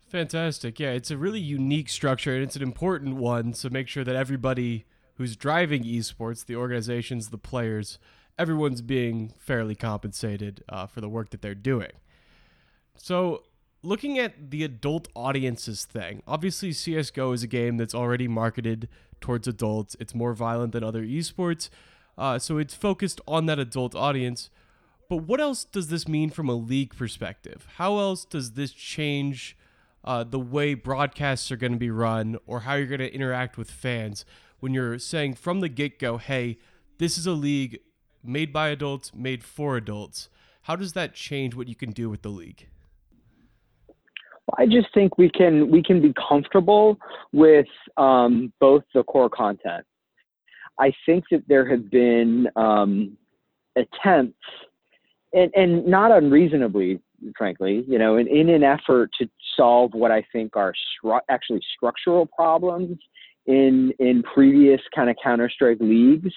Fantastic. 0.10 0.80
Yeah, 0.80 0.92
it's 0.92 1.12
a 1.12 1.18
really 1.18 1.40
unique 1.40 1.90
structure 1.90 2.34
and 2.34 2.44
it's 2.44 2.56
an 2.56 2.62
important 2.62 3.16
one. 3.16 3.54
So 3.54 3.70
make 3.70 3.88
sure 3.88 4.04
that 4.06 4.16
everybody 4.16 4.86
who's 5.16 5.36
driving 5.36 5.84
esports, 5.84 6.46
the 6.46 6.56
organizations, 6.56 7.30
the 7.30 7.38
players, 7.38 8.00
everyone's 8.38 8.81
being 8.81 9.34
fairly 9.38 9.75
compensated 9.75 10.63
uh, 10.69 10.86
for 10.86 11.01
the 11.01 11.10
work 11.10 11.31
that 11.31 11.42
they're 11.42 11.56
doing. 11.56 11.92
So 12.95 13.44
looking 13.84 14.18
at 14.19 14.51
the 14.51 14.63
adult 14.63 15.07
audiences 15.16 15.86
thing, 15.86 16.22
obviously 16.28 16.72
CS:GO 16.72 17.31
is 17.31 17.44
a 17.44 17.48
game 17.48 17.78
that's 17.78 17.95
already 17.95 18.28
marketed 18.28 18.89
towards 19.22 19.48
adults. 19.48 19.95
It's 20.00 20.13
more 20.13 20.34
violent 20.34 20.74
than 20.74 20.84
other 20.84 21.04
esports, 21.04 21.69
uh, 22.18 22.39
so 22.39 22.57
it's 22.57 22.74
focused 22.74 23.22
on 23.28 23.45
that 23.48 23.60
adult 23.60 23.95
audience. 23.95 24.50
But 25.10 25.18
what 25.18 25.40
else 25.40 25.63
does 25.63 25.88
this 25.88 26.07
mean 26.07 26.30
from 26.30 26.50
a 26.50 26.54
league 26.54 26.95
perspective? 26.95 27.68
How 27.75 27.98
else 27.98 28.25
does 28.25 28.51
this 28.51 28.74
change 28.74 29.57
uh, 30.04 30.24
the 30.24 30.40
way 30.40 30.74
broadcasts 30.74 31.51
are 31.51 31.57
going 31.57 31.72
to 31.72 31.78
be 31.78 31.90
run, 31.90 32.38
or 32.45 32.62
how 32.62 32.75
you're 32.75 32.88
going 32.88 33.00
to 33.00 33.13
interact 33.13 33.57
with 33.57 33.71
fans 33.71 34.26
when 34.59 34.73
you're 34.73 35.00
saying 35.00 35.35
from 35.35 35.59
the 35.59 35.69
get 35.69 36.00
go, 36.00 36.18
"Hey, 36.18 36.57
this 36.97 37.18
is 37.18 37.26
a 37.26 37.31
league 37.31 37.80
made 38.28 38.52
by 38.52 38.69
adults, 38.69 39.14
made 39.14 39.44
for 39.44 39.78
adults." 39.78 40.30
How 40.64 40.76
does 40.76 40.94
that 40.94 41.14
change 41.14 41.56
what 41.56 41.69
you 41.69 41.76
can 41.76 41.92
do 41.92 42.10
with 42.10 42.24
the 42.24 42.30
league? 42.30 42.68
I 44.57 44.66
just 44.66 44.94
think 44.94 45.18
we 45.18 45.30
can 45.30 45.72
we 45.72 45.84
can 45.84 46.02
be 46.02 46.14
comfortable 46.28 46.98
with 47.34 47.68
um, 47.98 48.54
both 48.60 48.84
the 48.94 49.04
core 49.04 49.30
content. 49.30 49.86
I 50.80 50.94
think 51.06 51.26
that 51.31 51.44
there 51.48 51.68
have 51.69 51.90
been 51.90 52.48
um, 52.56 53.18
attempts, 53.76 54.38
and, 55.34 55.52
and 55.56 55.86
not 55.86 56.12
unreasonably, 56.12 57.02
frankly, 57.38 57.84
you 57.88 57.98
know, 57.98 58.18
in, 58.18 58.28
in 58.28 58.50
an 58.50 58.64
effort 58.64 59.10
to 59.19 59.30
solve 59.56 59.94
what 59.94 60.12
I 60.12 60.24
think 60.31 60.56
are 60.56 60.74
stru- 60.74 61.19
actually 61.30 61.62
structural 61.76 62.26
problems 62.26 62.98
in 63.46 63.92
in 64.00 64.24
previous 64.24 64.81
kind 64.96 65.10
of 65.10 65.16
Counter 65.22 65.50
Strike 65.50 65.80
leagues. 65.80 66.34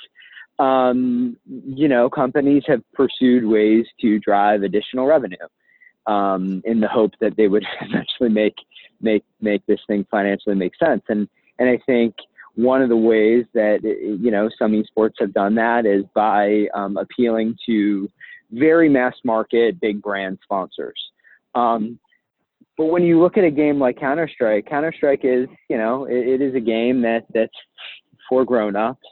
Um, 0.60 1.38
you 1.48 1.88
know, 1.88 2.10
companies 2.10 2.64
have 2.66 2.82
pursued 2.92 3.46
ways 3.46 3.86
to 4.02 4.18
drive 4.18 4.62
additional 4.62 5.06
revenue 5.06 5.36
um, 6.06 6.60
in 6.66 6.80
the 6.80 6.88
hope 6.88 7.12
that 7.20 7.36
they 7.36 7.48
would 7.48 7.64
eventually 7.80 8.28
make 8.28 8.56
make 9.00 9.24
make 9.40 9.64
this 9.66 9.80
thing 9.86 10.06
financially 10.10 10.54
make 10.54 10.76
sense. 10.76 11.02
And 11.08 11.28
and 11.58 11.68
I 11.68 11.78
think 11.86 12.14
one 12.56 12.82
of 12.82 12.88
the 12.88 12.96
ways 12.96 13.46
that 13.54 13.82
you 13.82 14.30
know 14.30 14.50
some 14.58 14.72
esports 14.72 15.14
have 15.18 15.32
done 15.32 15.54
that 15.54 15.86
is 15.86 16.04
by 16.14 16.66
um, 16.74 16.96
appealing 16.96 17.56
to 17.66 18.10
very 18.52 18.88
mass 18.88 19.14
market 19.24 19.80
big 19.80 20.02
brand 20.02 20.38
sponsors. 20.42 21.00
Um, 21.54 21.98
but 22.76 22.86
when 22.86 23.02
you 23.02 23.20
look 23.20 23.36
at 23.36 23.44
a 23.44 23.50
game 23.50 23.78
like 23.78 23.98
Counter 23.98 24.28
Strike, 24.28 24.66
Counter 24.66 24.92
Strike 24.94 25.20
is 25.24 25.48
you 25.68 25.78
know 25.78 26.04
it, 26.04 26.26
it 26.26 26.42
is 26.42 26.54
a 26.54 26.60
game 26.60 27.02
that 27.02 27.24
that's 27.32 27.56
for 28.28 28.44
grown 28.44 28.76
ups. 28.76 29.06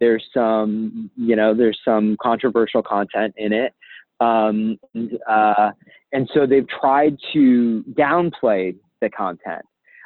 There's 0.00 0.24
some 0.32 1.10
you 1.16 1.36
know 1.36 1.54
there's 1.54 1.78
some 1.84 2.16
controversial 2.22 2.82
content 2.82 3.34
in 3.36 3.52
it. 3.52 3.74
Um, 4.20 4.78
and, 4.94 5.18
uh, 5.28 5.70
and 6.12 6.28
so 6.34 6.46
they've 6.46 6.66
tried 6.68 7.16
to 7.32 7.84
downplay 7.92 8.74
the 9.00 9.10
content. 9.10 9.62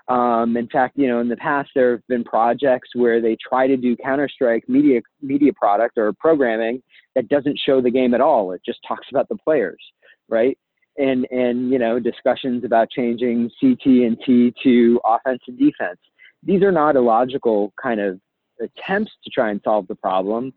Um, 0.08 0.56
in 0.56 0.68
fact, 0.68 0.98
you 0.98 1.08
know, 1.08 1.20
in 1.20 1.28
the 1.28 1.36
past 1.36 1.70
there 1.74 1.92
have 1.92 2.06
been 2.08 2.24
projects 2.24 2.90
where 2.94 3.22
they 3.22 3.36
try 3.48 3.66
to 3.66 3.76
do 3.76 3.96
Counter 3.96 4.28
Strike 4.28 4.68
media 4.68 5.00
media 5.20 5.52
product 5.54 5.96
or 5.96 6.12
programming 6.14 6.82
that 7.14 7.28
doesn't 7.28 7.58
show 7.64 7.80
the 7.80 7.90
game 7.90 8.12
at 8.14 8.20
all. 8.20 8.52
It 8.52 8.62
just 8.66 8.80
talks 8.86 9.06
about 9.10 9.28
the 9.28 9.36
players, 9.36 9.80
right? 10.28 10.58
and 10.98 11.26
and 11.30 11.70
you 11.70 11.78
know 11.78 11.98
discussions 11.98 12.64
about 12.64 12.90
changing 12.90 13.50
CT 13.60 13.86
and 13.86 14.16
T 14.24 14.54
to 14.62 15.00
offense 15.04 15.40
and 15.48 15.58
defense. 15.58 15.98
These 16.42 16.62
are 16.62 16.72
not 16.72 16.96
illogical 16.96 17.72
kind 17.80 18.00
of 18.00 18.20
attempts 18.62 19.12
to 19.24 19.30
try 19.30 19.50
and 19.50 19.60
solve 19.64 19.86
the 19.88 19.94
problem, 19.94 20.52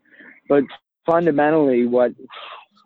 but 0.48 0.64
fundamentally 1.04 1.86
what 1.86 2.12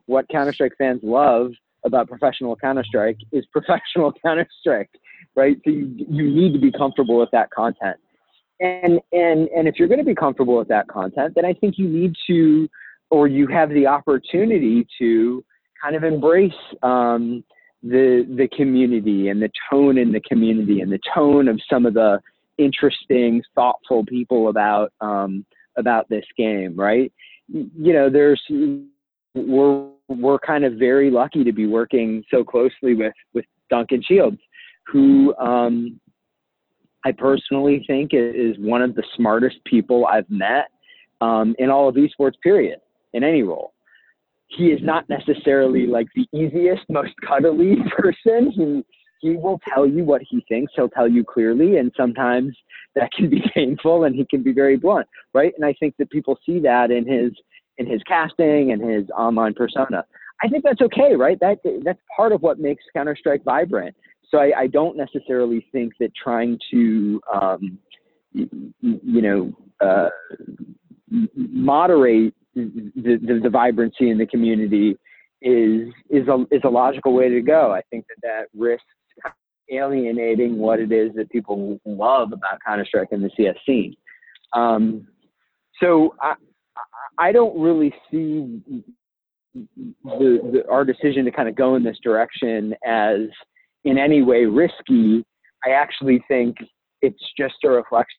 what 0.07 0.29
Counter 0.29 0.53
Strike 0.53 0.73
fans 0.77 1.01
love 1.03 1.53
about 1.85 2.09
professional 2.09 2.57
Counter 2.57 2.85
Strike 2.85 3.19
is 3.33 3.45
professional 3.53 4.13
Counter 4.25 4.47
Strike, 4.61 4.91
right? 5.37 5.57
So 5.65 5.71
you, 5.71 5.95
you 5.97 6.31
need 6.31 6.53
to 6.53 6.59
be 6.59 6.73
comfortable 6.73 7.19
with 7.19 7.31
that 7.33 7.51
content. 7.51 7.97
And 8.61 9.01
and 9.13 9.49
and 9.49 9.69
if 9.69 9.77
you're 9.79 9.89
going 9.89 9.99
to 10.01 10.05
be 10.05 10.15
comfortable 10.15 10.57
with 10.59 10.69
that 10.69 10.89
content, 10.89 11.35
then 11.35 11.45
I 11.45 11.55
think 11.55 11.79
you 11.79 11.89
need 11.89 12.15
to, 12.27 12.69
or 13.11 13.27
you 13.27 13.47
have 13.47 13.71
the 13.71 13.87
opportunity 13.87 14.87
to 14.99 15.43
kind 15.83 15.97
of 15.97 16.05
embrace 16.05 16.53
um, 16.83 17.43
the 17.83 18.27
the 18.37 18.49
community 18.55 19.29
and 19.29 19.41
the 19.41 19.51
tone 19.71 19.97
in 19.97 20.13
the 20.13 20.21
community 20.21 20.81
and 20.83 20.93
the 20.93 21.01
tone 21.15 21.49
of 21.49 21.59
some 21.71 21.87
of 21.87 21.95
the 21.95 22.21
interesting, 22.61 23.43
thoughtful 23.55 24.05
people 24.05 24.49
about 24.49 24.93
um, 25.01 25.45
about 25.77 26.09
this 26.09 26.25
game, 26.37 26.77
right? 26.77 27.13
You 27.49 27.93
know, 27.93 28.11
there's 28.11 28.43
we're 29.35 29.89
we're 30.09 30.39
kind 30.39 30.65
of 30.65 30.75
very 30.75 31.11
lucky 31.11 31.45
to 31.45 31.53
be 31.53 31.67
working 31.67 32.25
so 32.31 32.45
closely 32.45 32.95
with 32.95 33.15
with 33.35 33.45
Duncan 33.71 34.03
Shields, 34.03 34.39
who 34.87 35.35
um, 35.37 36.01
I 37.05 37.13
personally 37.13 37.85
think 37.87 38.11
is 38.13 38.57
one 38.59 38.83
of 38.83 38.95
the 38.95 39.05
smartest 39.17 39.57
people 39.65 40.07
I've 40.07 40.31
met 40.31 40.69
um, 41.21 41.55
in 41.59 41.71
all 41.71 41.89
of 41.89 41.97
esports. 41.97 42.35
Period, 42.43 42.81
in 43.15 43.25
any 43.25 43.43
role 43.43 43.73
he 44.51 44.67
is 44.67 44.81
not 44.83 45.09
necessarily 45.09 45.87
like 45.87 46.09
the 46.15 46.27
easiest, 46.37 46.83
most 46.89 47.13
cuddly 47.27 47.77
person. 47.97 48.51
He 48.51 48.85
he 49.21 49.37
will 49.37 49.61
tell 49.73 49.87
you 49.87 50.05
what 50.05 50.23
he 50.29 50.45
thinks. 50.49 50.73
He'll 50.75 50.89
tell 50.89 51.09
you 51.09 51.25
clearly, 51.25 51.77
and 51.77 51.93
sometimes 51.97 52.57
that 52.95 53.11
can 53.13 53.31
be 53.31 53.43
painful, 53.55 54.05
and 54.05 54.15
he 54.15 54.27
can 54.29 54.43
be 54.43 54.53
very 54.53 54.77
blunt, 54.77 55.07
right? 55.35 55.53
And 55.57 55.65
I 55.65 55.75
think 55.75 55.95
that 55.99 56.11
people 56.11 56.39
see 56.45 56.59
that 56.61 56.91
in 56.91 57.07
his 57.07 57.33
in 57.79 57.87
his 57.87 58.03
casting 58.07 58.73
and 58.73 58.83
his 58.83 59.09
online 59.17 59.55
persona. 59.55 60.05
I 60.43 60.49
think 60.49 60.65
that's 60.65 60.81
okay, 60.81 61.15
right? 61.17 61.39
That 61.41 61.59
that's 61.85 62.01
part 62.15 62.33
of 62.33 62.43
what 62.43 62.59
makes 62.59 62.83
Counter 62.95 63.17
Strike 63.17 63.45
vibrant. 63.45 63.95
So 64.31 64.39
I, 64.39 64.53
I, 64.61 64.67
don't 64.69 64.97
necessarily 64.97 65.67
think 65.73 65.95
that 65.99 66.13
trying 66.15 66.57
to 66.71 67.21
um, 67.35 67.79
you, 68.33 68.71
you 68.81 69.23
know 69.23 69.53
uh, 69.81 70.09
moderate 71.37 72.35
the, 72.55 72.91
the, 72.97 73.41
the 73.43 73.51
vibrancy 73.51 74.11
in 74.11 74.19
the 74.19 74.27
community 74.27 74.97
is 75.43 75.89
is 76.11 76.29
a 76.29 76.45
is 76.51 76.63
a 76.65 76.69
logical 76.69 77.13
way 77.13 77.29
to 77.29 77.41
go. 77.41 77.73
I 77.73 77.83
think 77.91 78.07
that 78.09 78.21
that 78.23 78.59
risks 78.59 78.85
alienating 79.71 80.59
what 80.59 80.81
it 80.81 80.93
is 80.93 81.13
that 81.15 81.31
people 81.31 81.81
love 81.85 82.33
about 82.33 82.59
Counter 82.67 82.85
Strike 82.85 83.09
and 83.13 83.23
the 83.23 83.31
CS 83.37 83.57
scene. 83.67 83.95
Um, 84.53 85.07
so 85.83 86.15
I 86.21 86.35
I 87.19 87.33
don't 87.33 87.59
really 87.61 87.93
see 88.11 88.63
the, 89.55 89.63
the, 90.05 90.65
our 90.71 90.85
decision 90.85 91.25
to 91.25 91.31
kind 91.31 91.49
of 91.49 91.55
go 91.55 91.75
in 91.75 91.83
this 91.83 91.99
direction 92.03 92.75
as 92.87 93.21
in 93.85 93.99
any 93.99 94.23
way 94.23 94.45
risky. 94.45 95.25
I 95.65 95.71
actually 95.71 96.23
think 96.29 96.57
it's 97.03 97.23
just 97.39 97.55
a 97.65 97.69
reflection 97.69 98.17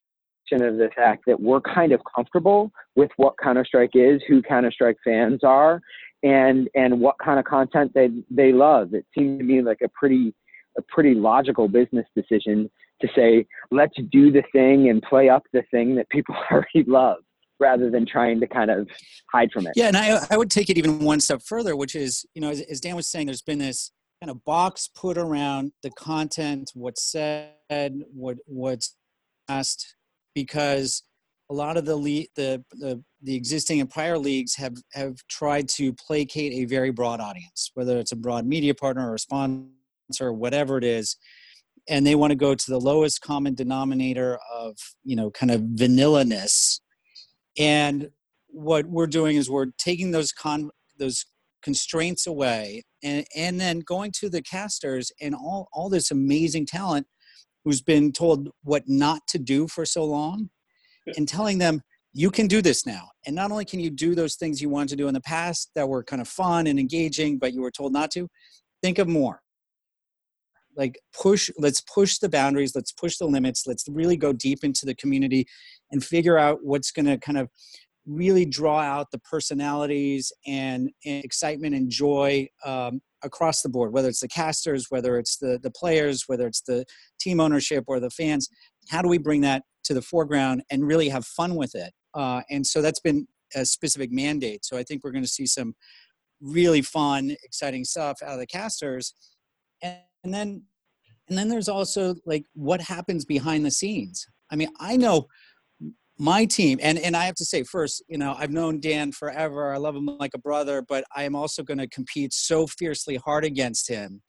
of 0.51 0.77
the 0.77 0.89
fact 0.96 1.24
that 1.27 1.39
we're 1.39 1.62
kind 1.62 1.93
of 1.93 2.01
comfortable 2.13 2.72
with 2.96 3.10
what 3.15 3.36
Counter 3.41 3.63
Strike 3.65 3.91
is, 3.93 4.22
who 4.27 4.41
Counter 4.41 4.72
Strike 4.72 4.98
fans 5.03 5.41
are, 5.43 5.81
and 6.24 6.70
and 6.75 7.00
what 7.00 7.15
kind 7.24 7.39
of 7.39 7.46
content 7.46 7.91
they 7.96 8.10
they 8.29 8.51
love. 8.51 8.93
It 8.93 9.05
seemed 9.17 9.39
to 9.39 9.46
me 9.46 9.62
like 9.62 9.79
a 9.84 9.89
pretty 9.89 10.34
a 10.78 10.82
pretty 10.84 11.13
logical 11.13 11.68
business 11.68 12.06
decision 12.16 12.70
to 13.01 13.08
say 13.16 13.46
let's 13.72 13.96
do 14.12 14.32
the 14.32 14.44
thing 14.51 14.90
and 14.90 15.01
play 15.01 15.30
up 15.30 15.44
the 15.54 15.63
thing 15.72 15.96
that 15.96 16.10
people 16.10 16.36
already 16.51 16.84
love 16.88 17.18
rather 17.60 17.90
than 17.92 18.06
trying 18.06 18.40
to 18.40 18.48
kind 18.48 18.72
of 18.72 18.88
hide 19.32 19.51
from 19.51 19.68
it. 19.68 19.74
Yeah, 19.75 19.88
and 19.88 19.96
I, 19.96 20.25
I 20.32 20.38
would 20.38 20.50
take 20.50 20.70
it 20.70 20.78
even 20.78 21.00
one 21.00 21.20
step 21.20 21.42
further, 21.44 21.75
which 21.75 21.96
is, 21.96 22.25
you 22.34 22.42
know, 22.42 22.50
as, 22.50 22.62
as 22.62 22.82
Dan 22.82 22.96
was 22.96 23.08
saying, 23.08 23.28
there's 23.28 23.44
been 23.44 23.60
this 23.60 23.92
kind 24.22 24.32
of 24.32 24.44
box 24.44 24.90
put 24.94 25.18
around 25.18 25.72
the 25.84 25.92
content, 25.92 26.72
what's 26.74 27.04
said, 27.04 27.54
what 28.13 28.38
what's 28.46 28.96
asked, 29.48 29.96
because 30.34 31.04
a 31.50 31.54
lot 31.54 31.78
of 31.78 31.86
the, 31.86 31.96
le- 31.96 32.28
the 32.36 32.63
the 32.72 33.04
the 33.22 33.36
existing 33.36 33.80
and 33.80 33.90
prior 33.90 34.18
leagues 34.18 34.56
have 34.56 34.75
have 34.94 35.16
tried 35.30 35.68
to 35.70 35.94
placate 35.94 36.54
a 36.54 36.66
very 36.66 36.92
broad 36.92 37.20
audience, 37.20 37.72
whether 37.75 37.98
it's 37.98 38.12
a 38.12 38.16
broad 38.16 38.46
media 38.46 38.74
partner 38.74 39.10
or 39.10 39.16
a 39.16 39.20
sponsor, 39.20 39.66
or 40.20 40.34
whatever 40.34 40.77
it 40.77 40.84
is, 40.84 41.15
and 41.88 42.06
they 42.06 42.15
want 42.15 42.32
to 42.32 42.36
go 42.36 42.56
to 42.56 42.72
the 42.72 42.80
lowest 42.80 43.22
common 43.22 43.53
denominator 43.53 44.39
of 44.53 44.77
you 45.03 45.15
know 45.15 45.32
kind 45.32 45.51
of 45.51 45.62
vanilla-ness. 45.62 46.82
And 47.58 48.10
what 48.48 48.86
we're 48.88 49.08
doing 49.08 49.38
is 49.38 49.50
we're 49.50 49.72
taking 49.77 50.12
those 50.12 50.32
con 50.32 50.70
those 51.00 51.25
constraints 51.62 52.27
away 52.27 52.84
and 53.03 53.25
and 53.36 53.60
then 53.60 53.80
going 53.80 54.12
to 54.12 54.30
the 54.30 54.41
casters 54.41 55.12
and 55.22 55.36
all 55.36 55.70
all 55.72 55.89
this 55.89 56.12
amazing 56.12 56.65
talent 56.65 57.08
who's 57.63 57.82
been 57.82 58.12
told 58.12 58.50
what 58.63 58.84
not 58.88 59.22
to 59.27 59.38
do 59.38 59.68
for 59.68 59.86
so 59.86 60.03
long 60.03 60.50
and 61.15 61.27
telling 61.27 61.60
them 61.60 61.82
you 62.13 62.30
can 62.30 62.48
do 62.48 62.62
this 62.62 62.86
now. 62.86 63.10
And 63.25 63.36
not 63.36 63.51
only 63.51 63.63
can 63.63 63.80
you 63.80 63.89
do 63.89 64.15
those 64.15 64.36
things 64.36 64.62
you 64.62 64.70
wanted 64.70 64.89
to 64.89 64.96
do 64.98 65.08
in 65.08 65.13
the 65.13 65.22
past 65.22 65.72
that 65.75 65.88
were 65.88 66.03
kind 66.03 66.22
of 66.22 66.27
fun 66.27 66.68
and 66.68 66.80
engaging 66.80 67.38
but 67.38 67.53
you 67.53 67.62
were 67.62 67.72
told 67.72 67.94
not 67.94 68.12
to 68.12 68.27
think 68.82 68.98
of 68.98 69.08
more 69.08 69.41
like 70.75 71.00
push 71.20 71.50
let's 71.58 71.82
push 71.82 72.18
the 72.20 72.30
boundaries 72.30 72.74
let's 72.75 72.92
push 72.92 73.18
the 73.18 73.25
limits 73.25 73.68
let's 73.68 73.86
really 73.90 74.16
go 74.16 74.32
deep 74.32 74.63
into 74.63 74.86
the 74.86 74.96
community 74.96 75.46
and 75.92 76.04
figure 76.04 76.38
out 76.38 76.60
what's 76.63 76.92
going 76.92 77.06
to 77.06 77.18
kind 77.18 77.38
of 77.38 77.50
really 78.06 78.46
draw 78.46 78.80
out 78.80 79.12
the 79.12 79.20
personalities 79.20 80.32
and, 80.48 80.90
and 81.06 81.24
excitement 81.24 81.75
and 81.75 81.90
joy 81.90 82.48
um, 82.66 83.00
across 83.24 83.62
the 83.62 83.70
board, 83.70 83.94
whether 83.94 84.10
it's 84.10 84.22
the 84.22 84.28
casters, 84.28 84.88
whether 84.90 85.20
it's 85.20 85.38
the, 85.38 85.60
the 85.62 85.72
players, 85.72 86.24
whether 86.28 86.48
it's 86.48 86.62
the 86.62 86.84
team 87.20 87.40
ownership 87.40 87.84
or 87.88 88.00
the 88.00 88.10
fans. 88.10 88.50
How 88.90 89.01
do 89.01 89.08
we 89.08 89.18
bring 89.18 89.42
that 89.42 89.63
to 89.84 89.94
the 89.94 90.01
foreground 90.01 90.63
and 90.72 90.88
really 90.88 91.10
have 91.10 91.25
fun 91.25 91.56
with 91.56 91.75
it? 91.75 91.94
Uh, 92.13 92.42
and 92.50 92.66
so 92.66 92.82
that's 92.82 93.00
been 93.00 93.28
a 93.56 93.66
specific 93.66 94.12
mandate. 94.12 94.66
So 94.66 94.78
I 94.78 94.84
think 94.84 95.04
we're 95.04 95.12
going 95.12 95.24
to 95.24 95.30
see 95.30 95.46
some 95.46 95.75
really 96.42 96.82
fun, 96.82 97.36
exciting 97.44 97.86
stuff 97.86 98.18
out 98.24 98.34
of 98.34 98.40
the 98.40 98.48
casters. 98.48 99.13
And, 99.84 100.00
and 100.24 100.34
then 100.34 100.63
and 101.30 101.38
then 101.38 101.48
there's 101.48 101.70
also 101.70 102.16
like 102.25 102.46
what 102.54 102.82
happens 102.82 103.24
behind 103.25 103.66
the 103.66 103.72
scenes. 103.72 104.25
I 104.51 104.56
mean, 104.58 104.70
I 104.80 104.98
know 104.98 105.28
my 106.22 106.46
team 106.46 106.78
and 106.84 107.00
and 107.00 107.18
i 107.18 107.25
have 107.25 107.34
to 107.34 107.44
say 107.44 107.63
first 107.63 108.04
you 108.08 108.16
know 108.16 108.36
i've 108.38 108.51
known 108.51 108.80
dan 108.80 109.12
forever 109.12 109.74
i 109.74 109.78
love 109.78 109.96
him 109.96 110.06
like 110.20 110.36
a 110.36 110.38
brother 110.38 110.84
but 110.88 111.04
i 111.16 111.24
am 111.24 111.36
also 111.36 111.63
going 111.63 111.80
to 111.80 111.88
compete 111.88 112.32
so 112.32 112.68
fiercely 112.68 113.16
hard 113.16 113.44
against 113.44 113.90
him 113.90 114.22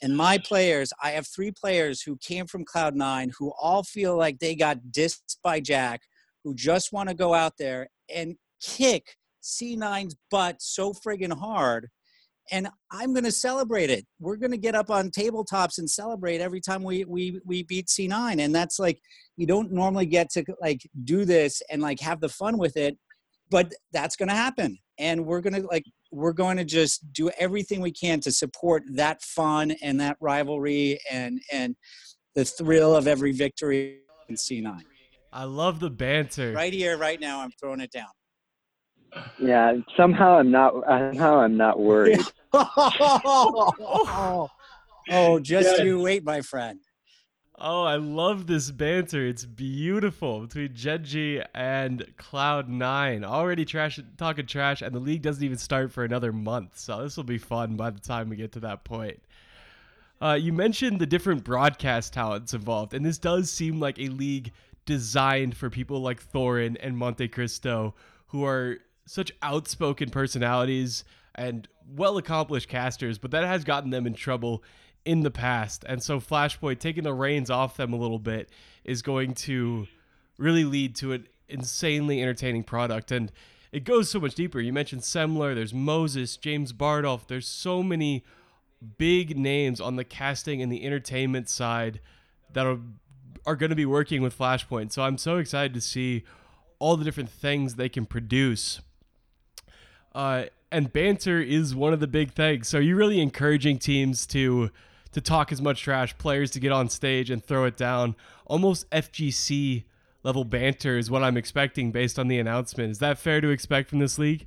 and 0.00 0.16
my 0.16 0.38
players 0.38 0.90
i 1.02 1.10
have 1.10 1.26
three 1.26 1.50
players 1.50 2.00
who 2.00 2.16
came 2.26 2.46
from 2.46 2.64
cloud 2.64 2.96
nine 2.96 3.30
who 3.38 3.52
all 3.60 3.82
feel 3.82 4.16
like 4.16 4.38
they 4.38 4.54
got 4.54 4.78
dissed 4.90 5.36
by 5.42 5.60
jack 5.60 6.00
who 6.44 6.54
just 6.54 6.94
want 6.94 7.10
to 7.10 7.14
go 7.14 7.34
out 7.34 7.52
there 7.58 7.88
and 8.08 8.36
kick 8.62 9.14
c9's 9.42 10.16
butt 10.30 10.56
so 10.60 10.94
friggin' 10.94 11.38
hard 11.38 11.90
and 12.50 12.68
I'm 12.90 13.12
going 13.12 13.24
to 13.24 13.32
celebrate 13.32 13.90
it. 13.90 14.06
We're 14.20 14.36
going 14.36 14.50
to 14.50 14.58
get 14.58 14.74
up 14.74 14.90
on 14.90 15.10
tabletops 15.10 15.78
and 15.78 15.88
celebrate 15.88 16.40
every 16.40 16.60
time 16.60 16.82
we 16.82 17.04
we 17.04 17.40
we 17.44 17.62
beat 17.62 17.86
C9 17.86 18.40
and 18.40 18.54
that's 18.54 18.78
like 18.78 19.00
you 19.36 19.46
don't 19.46 19.72
normally 19.72 20.06
get 20.06 20.30
to 20.30 20.44
like 20.60 20.88
do 21.04 21.24
this 21.24 21.62
and 21.70 21.82
like 21.82 22.00
have 22.00 22.20
the 22.20 22.28
fun 22.28 22.58
with 22.58 22.76
it, 22.76 22.96
but 23.50 23.72
that's 23.92 24.16
going 24.16 24.28
to 24.28 24.34
happen. 24.34 24.78
And 24.98 25.26
we're 25.26 25.40
going 25.40 25.54
to 25.54 25.66
like 25.68 25.84
we're 26.12 26.32
going 26.32 26.56
to 26.58 26.64
just 26.64 27.12
do 27.12 27.30
everything 27.38 27.80
we 27.80 27.92
can 27.92 28.20
to 28.20 28.30
support 28.30 28.84
that 28.94 29.22
fun 29.22 29.72
and 29.82 30.00
that 30.00 30.16
rivalry 30.20 31.00
and 31.10 31.40
and 31.52 31.74
the 32.34 32.44
thrill 32.44 32.94
of 32.94 33.06
every 33.06 33.32
victory 33.32 34.00
in 34.28 34.36
C9. 34.36 34.80
I 35.32 35.44
love 35.44 35.80
the 35.80 35.90
banter. 35.90 36.52
Right 36.52 36.72
here 36.72 36.96
right 36.96 37.20
now 37.20 37.40
I'm 37.40 37.50
throwing 37.60 37.80
it 37.80 37.90
down. 37.90 38.06
Yeah, 39.38 39.76
somehow 39.96 40.38
I'm 40.38 40.50
not. 40.50 40.74
Somehow 40.86 41.40
I'm 41.40 41.56
not 41.56 41.78
worried. 41.78 42.20
oh, 42.52 44.48
just 45.40 45.78
yeah. 45.78 45.84
you 45.84 46.00
wait, 46.00 46.24
my 46.24 46.40
friend. 46.40 46.80
Oh, 47.56 47.84
I 47.84 47.96
love 47.96 48.48
this 48.48 48.72
banter. 48.72 49.24
It's 49.26 49.44
beautiful 49.44 50.40
between 50.40 50.74
Gen.G 50.74 51.40
and 51.54 52.04
Cloud9. 52.18 53.24
Already 53.24 53.64
trash 53.64 54.00
talking 54.16 54.46
trash, 54.46 54.82
and 54.82 54.92
the 54.92 54.98
league 54.98 55.22
doesn't 55.22 55.44
even 55.44 55.58
start 55.58 55.92
for 55.92 56.04
another 56.04 56.32
month. 56.32 56.76
So 56.78 57.02
this 57.02 57.16
will 57.16 57.24
be 57.24 57.38
fun 57.38 57.76
by 57.76 57.90
the 57.90 58.00
time 58.00 58.28
we 58.28 58.36
get 58.36 58.52
to 58.52 58.60
that 58.60 58.82
point. 58.82 59.22
Uh, 60.20 60.34
you 60.34 60.52
mentioned 60.52 61.00
the 61.00 61.06
different 61.06 61.44
broadcast 61.44 62.12
talents 62.12 62.54
involved, 62.54 62.92
and 62.92 63.06
this 63.06 63.18
does 63.18 63.50
seem 63.50 63.78
like 63.78 63.98
a 64.00 64.08
league 64.08 64.52
designed 64.84 65.56
for 65.56 65.70
people 65.70 66.00
like 66.00 66.22
Thorin 66.32 66.76
and 66.80 66.96
MonteCristo, 66.96 67.92
who 68.28 68.44
are 68.44 68.78
such 69.06 69.32
outspoken 69.42 70.10
personalities 70.10 71.04
and 71.34 71.68
well 71.88 72.16
accomplished 72.16 72.68
casters, 72.68 73.18
but 73.18 73.30
that 73.32 73.44
has 73.44 73.64
gotten 73.64 73.90
them 73.90 74.06
in 74.06 74.14
trouble 74.14 74.62
in 75.04 75.20
the 75.20 75.30
past. 75.30 75.84
And 75.86 76.02
so 76.02 76.18
Flashpoint 76.18 76.78
taking 76.78 77.04
the 77.04 77.12
reins 77.12 77.50
off 77.50 77.76
them 77.76 77.92
a 77.92 77.96
little 77.96 78.18
bit 78.18 78.48
is 78.84 79.02
going 79.02 79.34
to 79.34 79.86
really 80.38 80.64
lead 80.64 80.96
to 80.96 81.12
an 81.12 81.26
insanely 81.48 82.22
entertaining 82.22 82.64
product. 82.64 83.10
And 83.12 83.30
it 83.72 83.84
goes 83.84 84.08
so 84.08 84.20
much 84.20 84.34
deeper. 84.34 84.60
You 84.60 84.72
mentioned 84.72 85.02
Semmler, 85.02 85.54
there's 85.54 85.74
Moses, 85.74 86.36
James 86.36 86.72
Bardolph, 86.72 87.26
there's 87.26 87.46
so 87.46 87.82
many 87.82 88.24
big 88.98 89.36
names 89.36 89.80
on 89.80 89.96
the 89.96 90.04
casting 90.04 90.62
and 90.62 90.70
the 90.70 90.84
entertainment 90.84 91.48
side 91.48 92.00
that 92.52 92.66
are 92.66 92.78
are 93.46 93.56
going 93.56 93.70
to 93.70 93.76
be 93.76 93.84
working 93.84 94.22
with 94.22 94.36
Flashpoint. 94.36 94.92
So 94.92 95.02
I'm 95.02 95.18
so 95.18 95.36
excited 95.36 95.74
to 95.74 95.80
see 95.80 96.24
all 96.78 96.96
the 96.96 97.04
different 97.04 97.28
things 97.28 97.74
they 97.74 97.90
can 97.90 98.06
produce. 98.06 98.80
Uh, 100.14 100.44
and 100.70 100.92
banter 100.92 101.40
is 101.40 101.74
one 101.74 101.92
of 101.92 102.00
the 102.00 102.06
big 102.06 102.32
things. 102.32 102.68
So 102.68 102.78
you're 102.78 102.96
really 102.96 103.20
encouraging 103.20 103.78
teams 103.78 104.26
to 104.28 104.70
to 105.12 105.20
talk 105.20 105.52
as 105.52 105.62
much 105.62 105.80
trash, 105.80 106.16
players 106.18 106.50
to 106.50 106.60
get 106.60 106.72
on 106.72 106.88
stage 106.88 107.30
and 107.30 107.42
throw 107.42 107.64
it 107.66 107.76
down. 107.76 108.16
Almost 108.46 108.90
FGC 108.90 109.84
level 110.24 110.44
banter 110.44 110.98
is 110.98 111.08
what 111.08 111.22
I'm 111.22 111.36
expecting 111.36 111.92
based 111.92 112.18
on 112.18 112.26
the 112.26 112.40
announcement. 112.40 112.90
Is 112.90 112.98
that 112.98 113.16
fair 113.16 113.40
to 113.40 113.50
expect 113.50 113.88
from 113.88 114.00
this 114.00 114.18
league? 114.18 114.46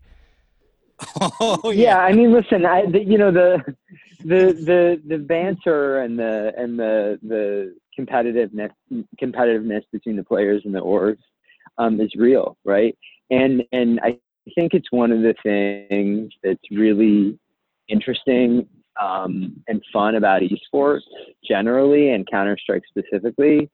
Oh 1.40 1.72
yeah. 1.72 1.92
yeah 1.92 2.00
I 2.00 2.12
mean, 2.12 2.34
listen, 2.34 2.66
I 2.66 2.86
the, 2.88 3.04
you 3.04 3.18
know 3.18 3.32
the 3.32 3.64
the 4.20 4.54
the 4.54 5.02
the 5.06 5.18
banter 5.20 6.00
and 6.02 6.18
the 6.18 6.52
and 6.58 6.78
the 6.78 7.20
the 7.22 7.76
competitiveness 7.98 8.72
competitiveness 9.22 9.84
between 9.92 10.16
the 10.16 10.24
players 10.24 10.64
and 10.66 10.74
the 10.74 10.80
orgs 10.80 11.20
um, 11.78 12.02
is 12.02 12.12
real, 12.16 12.58
right? 12.66 12.98
And 13.30 13.64
and 13.72 14.00
I 14.04 14.18
think 14.56 14.74
it's 14.74 14.92
one 14.92 15.12
of 15.12 15.20
the 15.22 15.36
things 15.44 16.32
that's 16.44 16.62
really 16.72 17.40
interesting 17.88 18.68
um, 19.02 19.64
and 19.68 19.82
fun 19.94 20.16
about 20.16 20.42
esports 20.42 21.02
generally 21.48 22.12
and 22.12 22.28
Counter 22.30 22.58
Strike 22.60 22.84
specifically. 22.88 23.70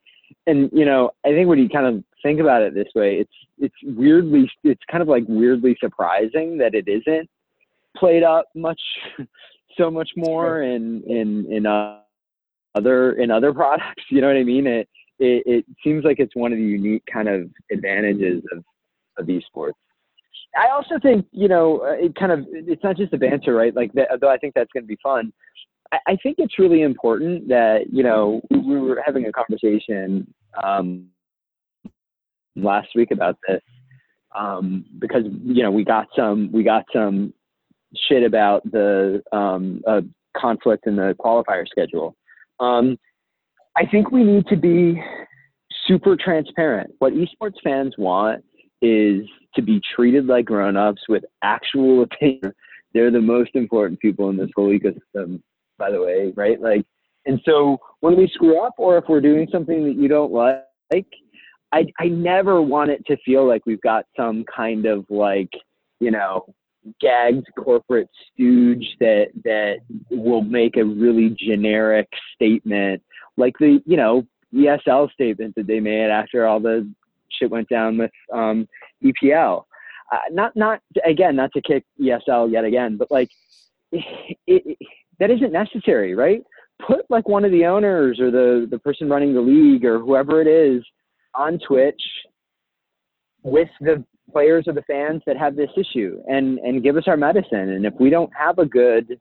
And 0.47 0.69
you 0.73 0.85
know, 0.85 1.11
I 1.25 1.29
think 1.29 1.47
when 1.47 1.59
you 1.59 1.69
kind 1.69 1.85
of 1.85 2.03
think 2.21 2.39
about 2.39 2.61
it 2.61 2.73
this 2.73 2.87
way, 2.95 3.15
it's 3.15 3.33
it's 3.59 3.97
weirdly 3.97 4.49
it's 4.63 4.81
kind 4.91 5.01
of 5.01 5.07
like 5.07 5.23
weirdly 5.27 5.77
surprising 5.79 6.57
that 6.57 6.73
it 6.73 6.87
isn't 6.87 7.29
played 7.95 8.23
up 8.23 8.47
much 8.55 8.81
so 9.77 9.91
much 9.91 10.09
more 10.15 10.63
in 10.63 11.03
in 11.03 11.45
in 11.51 11.65
uh, 11.65 11.99
other 12.75 13.13
in 13.13 13.31
other 13.31 13.53
products. 13.53 14.03
You 14.09 14.21
know 14.21 14.27
what 14.27 14.37
I 14.37 14.43
mean? 14.43 14.67
It, 14.67 14.89
it 15.19 15.43
it 15.45 15.65
seems 15.83 16.03
like 16.03 16.19
it's 16.19 16.35
one 16.35 16.51
of 16.51 16.57
the 16.57 16.63
unique 16.63 17.03
kind 17.11 17.27
of 17.27 17.49
advantages 17.71 18.43
of 18.51 18.63
of 19.17 19.27
esports. 19.27 19.73
I 20.55 20.69
also 20.69 20.99
think 21.01 21.25
you 21.31 21.47
know 21.47 21.81
uh, 21.81 22.05
it 22.05 22.15
kind 22.15 22.31
of 22.31 22.45
it's 22.51 22.83
not 22.83 22.97
just 22.97 23.13
a 23.13 23.17
banter, 23.17 23.53
right? 23.53 23.75
Like 23.75 23.93
that, 23.93 24.09
though 24.21 24.29
I 24.29 24.37
think 24.37 24.53
that's 24.53 24.71
going 24.71 24.83
to 24.83 24.87
be 24.87 24.97
fun. 25.01 25.33
I, 25.91 25.97
I, 26.07 26.15
think 26.17 26.35
it's 26.39 26.59
really 26.59 26.81
important 26.81 27.47
that 27.47 27.85
you 27.91 28.03
know 28.03 28.41
we 28.49 28.79
were 28.79 29.01
having 29.05 29.25
a 29.25 29.31
conversation 29.31 30.31
um, 30.63 31.07
last 32.55 32.89
week 32.95 33.11
about 33.11 33.37
this 33.47 33.61
um, 34.37 34.85
because 34.99 35.23
you 35.43 35.63
know 35.63 35.71
we 35.71 35.83
got 35.83 36.07
some 36.15 36.51
we 36.51 36.63
got 36.63 36.85
some 36.93 37.33
shit 38.07 38.23
about 38.23 38.63
the 38.71 39.23
um, 39.31 39.81
uh, 39.87 40.01
conflict 40.35 40.87
in 40.87 40.95
the 40.95 41.15
qualifier 41.19 41.67
schedule. 41.67 42.15
Um, 42.59 42.97
I 43.75 43.85
think 43.85 44.11
we 44.11 44.23
need 44.23 44.47
to 44.47 44.55
be 44.55 45.01
super 45.87 46.15
transparent. 46.15 46.93
What 46.99 47.13
esports 47.13 47.55
fans 47.63 47.95
want 47.97 48.43
is 48.83 49.25
to 49.55 49.61
be 49.61 49.81
treated 49.95 50.27
like 50.27 50.45
grown-ups 50.45 51.01
with 51.09 51.23
actual 51.43 52.03
opinion. 52.03 52.53
They're 52.93 53.11
the 53.11 53.21
most 53.21 53.51
important 53.55 53.99
people 53.99 54.29
in 54.29 54.37
this 54.37 54.49
whole 54.55 54.69
ecosystem, 54.69 55.41
by 55.79 55.89
the 55.89 56.01
way, 56.01 56.31
right? 56.35 56.61
Like, 56.61 56.85
and 57.25 57.41
so 57.45 57.77
when 58.01 58.15
we 58.15 58.29
screw 58.33 58.61
up, 58.63 58.73
or 58.77 58.97
if 58.97 59.05
we're 59.07 59.21
doing 59.21 59.47
something 59.51 59.85
that 59.85 59.95
you 59.95 60.07
don't 60.07 60.31
like, 60.31 61.07
I 61.71 61.85
I 61.99 62.07
never 62.07 62.61
want 62.61 62.91
it 62.91 63.03
to 63.07 63.17
feel 63.25 63.47
like 63.47 63.65
we've 63.65 63.81
got 63.81 64.05
some 64.15 64.43
kind 64.53 64.85
of 64.85 65.05
like, 65.09 65.49
you 65.99 66.11
know, 66.11 66.45
gagged 66.99 67.47
corporate 67.57 68.09
stooge 68.31 68.85
that 68.99 69.27
that 69.43 69.77
will 70.11 70.41
make 70.41 70.75
a 70.77 70.83
really 70.83 71.35
generic 71.39 72.07
statement 72.35 73.01
like 73.37 73.53
the 73.59 73.81
you 73.85 73.97
know 73.97 74.25
ESL 74.53 75.11
statement 75.11 75.55
that 75.55 75.65
they 75.65 75.79
made 75.79 76.09
after 76.09 76.45
all 76.45 76.59
the 76.59 76.87
shit 77.37 77.51
went 77.51 77.69
down 77.69 77.97
with 77.97 78.11
um, 78.31 78.67
EPL. 79.03 79.63
Uh, 80.11 80.17
not 80.31 80.55
not 80.55 80.79
again 81.05 81.35
not 81.35 81.51
to 81.53 81.61
kick 81.61 81.83
ESL 82.01 82.51
yet 82.51 82.65
again, 82.65 82.97
but 82.97 83.09
like 83.09 83.29
it, 83.91 84.33
it, 84.47 84.77
that 85.19 85.31
isn't 85.31 85.51
necessary, 85.51 86.15
right? 86.15 86.41
Put 86.85 87.05
like 87.09 87.27
one 87.27 87.45
of 87.45 87.51
the 87.51 87.65
owners 87.65 88.19
or 88.19 88.31
the 88.31 88.67
the 88.69 88.79
person 88.79 89.09
running 89.09 89.33
the 89.33 89.41
league 89.41 89.85
or 89.85 89.99
whoever 89.99 90.41
it 90.41 90.47
is 90.47 90.83
on 91.35 91.59
Twitch 91.65 92.01
with 93.43 93.69
the 93.81 94.03
players 94.31 94.65
or 94.67 94.73
the 94.73 94.83
fans 94.83 95.21
that 95.25 95.37
have 95.37 95.55
this 95.55 95.69
issue 95.77 96.21
and 96.27 96.57
and 96.59 96.83
give 96.83 96.97
us 96.97 97.03
our 97.07 97.17
medicine 97.17 97.69
and 97.69 97.85
if 97.85 97.93
we 97.99 98.09
don't 98.09 98.31
have 98.35 98.57
a 98.57 98.65
good 98.65 99.19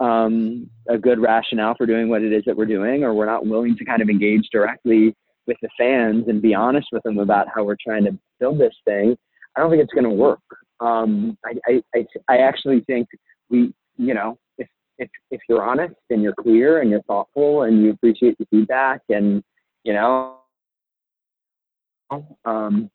um, 0.00 0.68
a 0.88 0.96
good 0.96 1.20
rationale 1.20 1.74
for 1.76 1.86
doing 1.86 2.08
what 2.08 2.22
it 2.22 2.32
is 2.32 2.42
that 2.46 2.56
we're 2.56 2.64
doing 2.64 3.04
or 3.04 3.12
we're 3.14 3.26
not 3.26 3.46
willing 3.46 3.76
to 3.76 3.84
kind 3.84 4.00
of 4.00 4.08
engage 4.08 4.48
directly 4.50 5.14
with 5.46 5.56
the 5.62 5.68
fans 5.78 6.24
and 6.28 6.42
be 6.42 6.54
honest 6.54 6.88
with 6.92 7.02
them 7.02 7.18
about 7.18 7.46
how 7.54 7.64
we're 7.64 7.76
trying 7.82 8.04
to 8.04 8.16
build 8.38 8.58
this 8.58 8.74
thing 8.84 9.16
i 9.56 9.60
don't 9.60 9.70
think 9.70 9.82
it's 9.82 9.92
going 9.92 10.04
to 10.04 10.10
work 10.10 10.40
um, 10.80 11.36
I, 11.44 11.82
I, 11.94 12.06
I 12.30 12.38
actually 12.38 12.80
think 12.86 13.06
we 13.50 13.74
you 13.98 14.14
know 14.14 14.38
if, 14.56 14.66
if 14.98 15.10
if 15.30 15.40
you're 15.48 15.62
honest 15.62 15.94
and 16.08 16.22
you're 16.22 16.34
clear 16.34 16.80
and 16.80 16.90
you're 16.90 17.02
thoughtful 17.02 17.64
and 17.64 17.82
you 17.82 17.90
appreciate 17.90 18.38
the 18.38 18.46
feedback 18.50 19.02
and 19.10 19.42
you 19.84 19.92
know 19.92 20.36
um, 22.44 22.90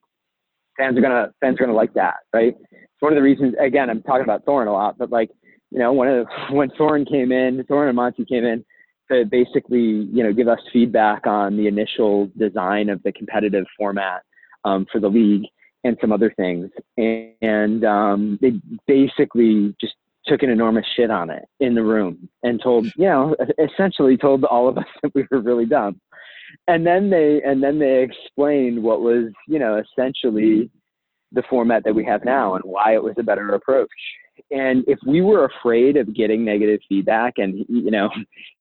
fans 0.77 0.97
are 0.97 1.01
gonna 1.01 1.31
fans 1.41 1.55
are 1.55 1.65
gonna 1.65 1.77
like 1.77 1.93
that, 1.93 2.15
right? 2.33 2.55
It's 2.71 3.01
one 3.01 3.13
of 3.13 3.17
the 3.17 3.21
reasons. 3.21 3.55
Again, 3.59 3.89
I'm 3.89 4.01
talking 4.03 4.23
about 4.23 4.45
Thorin 4.45 4.67
a 4.67 4.71
lot, 4.71 4.97
but 4.97 5.09
like 5.11 5.29
you 5.71 5.79
know, 5.79 5.93
one 5.93 6.07
of 6.07 6.27
when 6.51 6.69
Thorin 6.79 7.09
came 7.09 7.31
in, 7.31 7.63
Thorin 7.63 7.87
and 7.87 7.95
Monty 7.95 8.25
came 8.25 8.45
in 8.45 8.63
to 9.11 9.25
basically 9.25 10.07
you 10.11 10.23
know 10.23 10.33
give 10.33 10.47
us 10.47 10.59
feedback 10.71 11.27
on 11.27 11.57
the 11.57 11.67
initial 11.67 12.29
design 12.37 12.89
of 12.89 13.01
the 13.03 13.11
competitive 13.11 13.65
format 13.77 14.21
um, 14.63 14.85
for 14.91 14.99
the 14.99 15.09
league 15.09 15.43
and 15.83 15.97
some 16.01 16.11
other 16.11 16.33
things, 16.35 16.69
and, 16.97 17.31
and 17.41 17.85
um, 17.85 18.39
they 18.41 18.53
basically 18.87 19.75
just 19.79 19.93
took 20.25 20.41
an 20.41 20.49
enormous 20.49 20.85
shit 20.95 21.11
on 21.11 21.29
it 21.29 21.45
in 21.59 21.75
the 21.75 21.83
room 21.83 22.27
and 22.43 22.61
told 22.61 22.85
you 22.97 23.05
know 23.05 23.35
essentially 23.59 24.17
told 24.17 24.43
all 24.45 24.67
of 24.67 24.77
us 24.77 24.85
that 25.03 25.13
we 25.13 25.25
were 25.31 25.41
really 25.41 25.65
dumb. 25.65 25.99
And 26.67 26.85
then 26.85 27.09
they 27.09 27.41
and 27.43 27.61
then 27.61 27.79
they 27.79 28.03
explained 28.03 28.81
what 28.81 29.01
was 29.01 29.31
you 29.47 29.59
know 29.59 29.81
essentially 29.81 30.69
the 31.31 31.43
format 31.49 31.83
that 31.83 31.93
we 31.93 32.05
have 32.05 32.23
now 32.23 32.55
and 32.55 32.63
why 32.63 32.93
it 32.93 33.03
was 33.03 33.15
a 33.17 33.23
better 33.23 33.49
approach. 33.49 33.89
And 34.51 34.83
if 34.87 34.99
we 35.05 35.21
were 35.21 35.45
afraid 35.45 35.97
of 35.97 36.13
getting 36.15 36.45
negative 36.45 36.79
feedback 36.87 37.33
and 37.37 37.65
you 37.67 37.91
know 37.91 38.09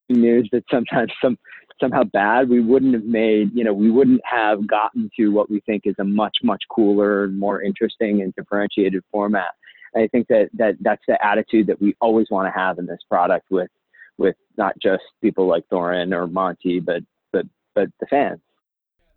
news 0.09 0.49
that 0.53 0.65
sometimes 0.71 1.11
some 1.23 1.39
somehow 1.81 2.05
bad 2.05 2.49
we 2.49 2.61
wouldn't 2.61 2.95
have 2.95 3.05
made 3.05 3.51
you 3.53 3.65
know 3.65 3.73
we 3.73 3.91
wouldn't 3.91 4.21
have 4.25 4.67
gotten 4.67 5.11
to 5.17 5.29
what 5.29 5.51
we 5.51 5.61
think 5.61 5.83
is 5.87 5.95
a 5.99 6.05
much 6.05 6.37
much 6.43 6.63
cooler 6.71 7.25
and 7.25 7.39
more 7.39 7.63
interesting 7.63 8.23
and 8.23 8.33
differentiated 8.37 9.03
format 9.11 9.55
i 9.97 10.07
think 10.09 10.29
that 10.29 10.49
that 10.53 10.75
that's 10.83 11.03
the 11.09 11.19
attitude 11.25 11.67
that 11.67 11.81
we 11.81 11.93
always 12.01 12.29
want 12.31 12.47
to 12.47 12.57
have 12.57 12.79
in 12.79 12.87
this 12.87 13.01
product 13.09 13.47
with 13.51 13.71
with 14.19 14.37
not 14.57 14.75
just 14.81 15.03
people 15.23 15.47
like 15.47 15.65
Thorin 15.69 16.15
or 16.15 16.27
Monty, 16.27 16.81
but 16.81 17.03
but 17.33 17.47
but 17.75 17.89
the 18.01 18.07
fans. 18.07 18.41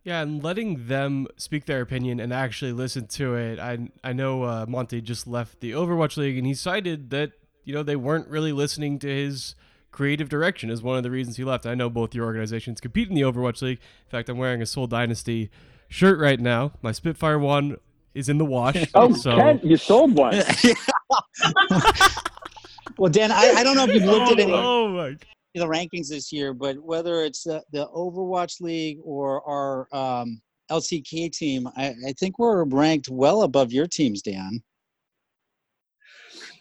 Yeah, 0.04 0.22
and 0.22 0.42
letting 0.42 0.86
them 0.86 1.26
speak 1.36 1.66
their 1.66 1.80
opinion 1.80 2.20
and 2.20 2.32
actually 2.32 2.72
listen 2.72 3.06
to 3.08 3.34
it. 3.34 3.58
I 3.58 3.88
I 4.02 4.12
know 4.12 4.42
uh, 4.44 4.66
Monty 4.68 5.00
just 5.00 5.26
left 5.26 5.60
the 5.60 5.72
Overwatch 5.72 6.16
League, 6.16 6.38
and 6.38 6.46
he 6.46 6.54
cited 6.54 7.10
that 7.10 7.32
you 7.64 7.74
know 7.74 7.82
they 7.82 7.96
weren't 7.96 8.28
really 8.28 8.52
listening 8.52 8.98
to 9.00 9.08
his 9.08 9.54
creative 9.98 10.28
direction 10.28 10.70
is 10.70 10.80
one 10.80 10.96
of 10.96 11.02
the 11.02 11.10
reasons 11.10 11.38
he 11.38 11.42
left. 11.42 11.66
I 11.66 11.74
know 11.74 11.90
both 11.90 12.14
your 12.14 12.24
organizations 12.24 12.80
compete 12.80 13.08
in 13.08 13.16
the 13.16 13.22
Overwatch 13.22 13.60
League. 13.62 13.80
In 14.06 14.10
fact, 14.12 14.28
I'm 14.28 14.38
wearing 14.38 14.62
a 14.62 14.66
Seoul 14.66 14.86
Dynasty 14.86 15.50
shirt 15.88 16.20
right 16.20 16.38
now. 16.38 16.70
My 16.82 16.92
Spitfire 16.92 17.36
one 17.36 17.78
is 18.14 18.28
in 18.28 18.38
the 18.38 18.44
wash. 18.44 18.76
oh, 18.94 19.12
so. 19.12 19.34
Ken, 19.34 19.58
you 19.64 19.76
sold 19.76 20.14
one. 20.14 20.34
well, 22.96 23.10
Dan, 23.10 23.32
I, 23.32 23.54
I 23.56 23.64
don't 23.64 23.76
know 23.76 23.86
if 23.86 23.92
you've 23.92 24.04
looked 24.04 24.30
at 24.30 24.38
it. 24.38 24.48
Oh 24.48 24.88
my 24.88 25.16
the 25.54 25.66
rankings 25.66 26.06
this 26.10 26.30
year, 26.30 26.54
but 26.54 26.78
whether 26.78 27.24
it's 27.24 27.42
the, 27.42 27.60
the 27.72 27.88
Overwatch 27.88 28.60
League 28.60 29.00
or 29.02 29.42
our 29.48 29.88
um, 29.92 30.40
LCK 30.70 31.32
team, 31.32 31.68
I, 31.76 31.96
I, 32.06 32.12
think 32.12 32.38
we're 32.38 32.62
ranked 32.62 33.08
well 33.08 33.42
above 33.42 33.72
your 33.72 33.88
teams, 33.88 34.22
Dan. 34.22 34.62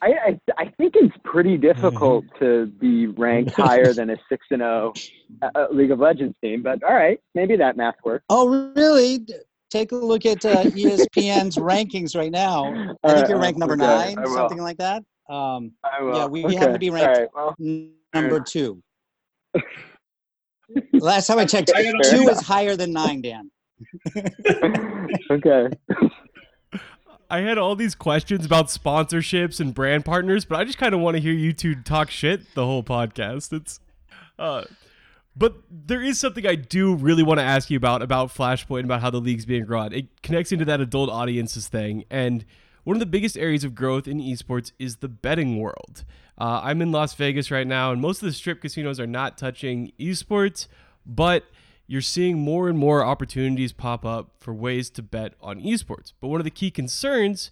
I, 0.01 0.07
I, 0.07 0.39
I 0.57 0.65
think 0.77 0.93
it's 0.95 1.15
pretty 1.23 1.57
difficult 1.57 2.25
mm-hmm. 2.25 2.45
to 2.45 2.65
be 2.67 3.07
ranked 3.07 3.51
higher 3.51 3.93
than 3.93 4.09
a 4.09 4.17
six 4.29 4.45
and 4.51 4.61
zero 4.61 4.93
oh, 5.43 5.49
uh, 5.55 5.67
League 5.71 5.91
of 5.91 5.99
Legends 5.99 6.35
team, 6.41 6.61
but 6.61 6.83
all 6.83 6.93
right, 6.93 7.19
maybe 7.35 7.55
that 7.55 7.77
math 7.77 7.95
works. 8.03 8.25
Oh, 8.29 8.71
really? 8.75 9.25
Take 9.69 9.91
a 9.91 9.95
look 9.95 10.25
at 10.25 10.45
uh, 10.45 10.63
ESPN's 10.63 11.57
rankings 11.57 12.15
right 12.15 12.31
now. 12.31 12.65
I 12.65 12.75
think 12.75 12.97
right, 13.03 13.29
you're 13.29 13.39
ranked 13.39 13.59
number 13.59 13.75
nine, 13.75 14.15
something 14.27 14.61
like 14.61 14.77
that. 14.77 15.03
Um, 15.29 15.73
I 15.83 16.01
will. 16.01 16.15
yeah, 16.15 16.25
we, 16.25 16.45
okay. 16.45 16.55
happen 16.55 16.73
to 16.73 16.79
be 16.79 16.89
ranked 16.89 17.17
right, 17.17 17.27
well, 17.35 17.55
number 18.13 18.39
two. 18.39 18.81
Last 20.93 21.27
time 21.27 21.39
I 21.39 21.45
checked, 21.45 21.71
two 21.75 22.29
is 22.29 22.41
higher 22.41 22.75
than 22.75 22.93
nine, 22.93 23.21
Dan. 23.21 23.51
okay. 25.31 25.67
I 27.29 27.39
had 27.41 27.57
all 27.57 27.75
these 27.75 27.95
questions 27.95 28.45
about 28.45 28.67
sponsorships 28.67 29.59
and 29.59 29.73
brand 29.73 30.05
partners, 30.05 30.45
but 30.45 30.59
I 30.59 30.63
just 30.63 30.77
kind 30.77 30.93
of 30.93 31.01
want 31.01 31.17
to 31.17 31.21
hear 31.21 31.33
you 31.33 31.53
two 31.53 31.75
talk 31.75 32.09
shit 32.09 32.53
the 32.55 32.65
whole 32.65 32.83
podcast. 32.83 33.53
It's 33.53 33.79
uh 34.39 34.63
but 35.35 35.57
there 35.69 36.01
is 36.01 36.19
something 36.19 36.47
I 36.47 36.55
do 36.55 36.95
really 36.95 37.21
want 37.21 37.39
to 37.39 37.43
ask 37.43 37.69
you 37.69 37.77
about 37.77 38.01
about 38.01 38.29
Flashpoint 38.29 38.79
and 38.79 38.85
about 38.85 39.01
how 39.01 39.09
the 39.09 39.19
league's 39.19 39.45
being 39.45 39.65
run. 39.65 39.93
It 39.93 40.21
connects 40.23 40.51
into 40.51 40.65
that 40.65 40.81
adult 40.81 41.09
audiences 41.09 41.67
thing 41.67 42.05
and 42.09 42.45
one 42.87 42.95
of 42.95 43.01
the 43.01 43.05
biggest 43.05 43.37
areas 43.37 43.65
of 43.65 43.75
growth 43.75 44.07
in 44.07 44.19
esports 44.21 44.71
is 44.79 44.97
the 44.97 45.09
betting 45.09 45.59
world. 45.59 46.05
Uh, 46.37 46.61
I'm 46.63 46.81
in 46.81 46.93
Las 46.93 47.13
Vegas 47.15 47.51
right 47.51 47.67
now, 47.67 47.91
and 47.91 47.99
most 47.99 48.21
of 48.21 48.27
the 48.27 48.31
strip 48.31 48.61
casinos 48.61 48.97
are 48.97 49.05
not 49.05 49.37
touching 49.37 49.91
esports, 49.99 50.67
but 51.05 51.43
you're 51.87 52.01
seeing 52.01 52.37
more 52.37 52.67
and 52.67 52.77
more 52.77 53.03
opportunities 53.03 53.71
pop 53.71 54.05
up 54.05 54.31
for 54.37 54.53
ways 54.53 54.89
to 54.91 55.01
bet 55.01 55.33
on 55.41 55.61
esports. 55.61 56.11
But 56.19 56.27
one 56.27 56.41
of 56.41 56.45
the 56.45 56.51
key 56.51 56.69
concerns 56.69 57.49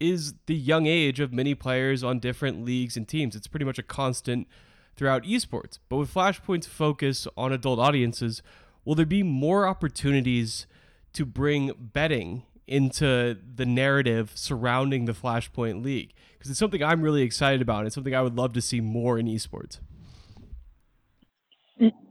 is 0.00 0.34
the 0.46 0.54
young 0.54 0.86
age 0.86 1.20
of 1.20 1.32
many 1.32 1.54
players 1.54 2.02
on 2.02 2.18
different 2.18 2.64
leagues 2.64 2.96
and 2.96 3.06
teams. 3.06 3.36
It's 3.36 3.46
pretty 3.46 3.66
much 3.66 3.78
a 3.78 3.82
constant 3.82 4.48
throughout 4.96 5.24
esports. 5.24 5.78
But 5.88 5.96
with 5.96 6.12
Flashpoint's 6.12 6.66
focus 6.66 7.28
on 7.36 7.52
adult 7.52 7.78
audiences, 7.78 8.42
will 8.84 8.94
there 8.94 9.06
be 9.06 9.22
more 9.22 9.66
opportunities 9.66 10.66
to 11.12 11.26
bring 11.26 11.72
betting 11.78 12.44
into 12.66 13.36
the 13.54 13.66
narrative 13.66 14.32
surrounding 14.34 15.04
the 15.04 15.12
Flashpoint 15.12 15.84
League? 15.84 16.14
Because 16.32 16.50
it's 16.50 16.58
something 16.58 16.82
I'm 16.82 17.02
really 17.02 17.22
excited 17.22 17.60
about. 17.60 17.78
And 17.80 17.86
it's 17.86 17.94
something 17.94 18.14
I 18.14 18.22
would 18.22 18.36
love 18.36 18.54
to 18.54 18.62
see 18.62 18.80
more 18.80 19.18
in 19.18 19.26
esports. 19.26 19.78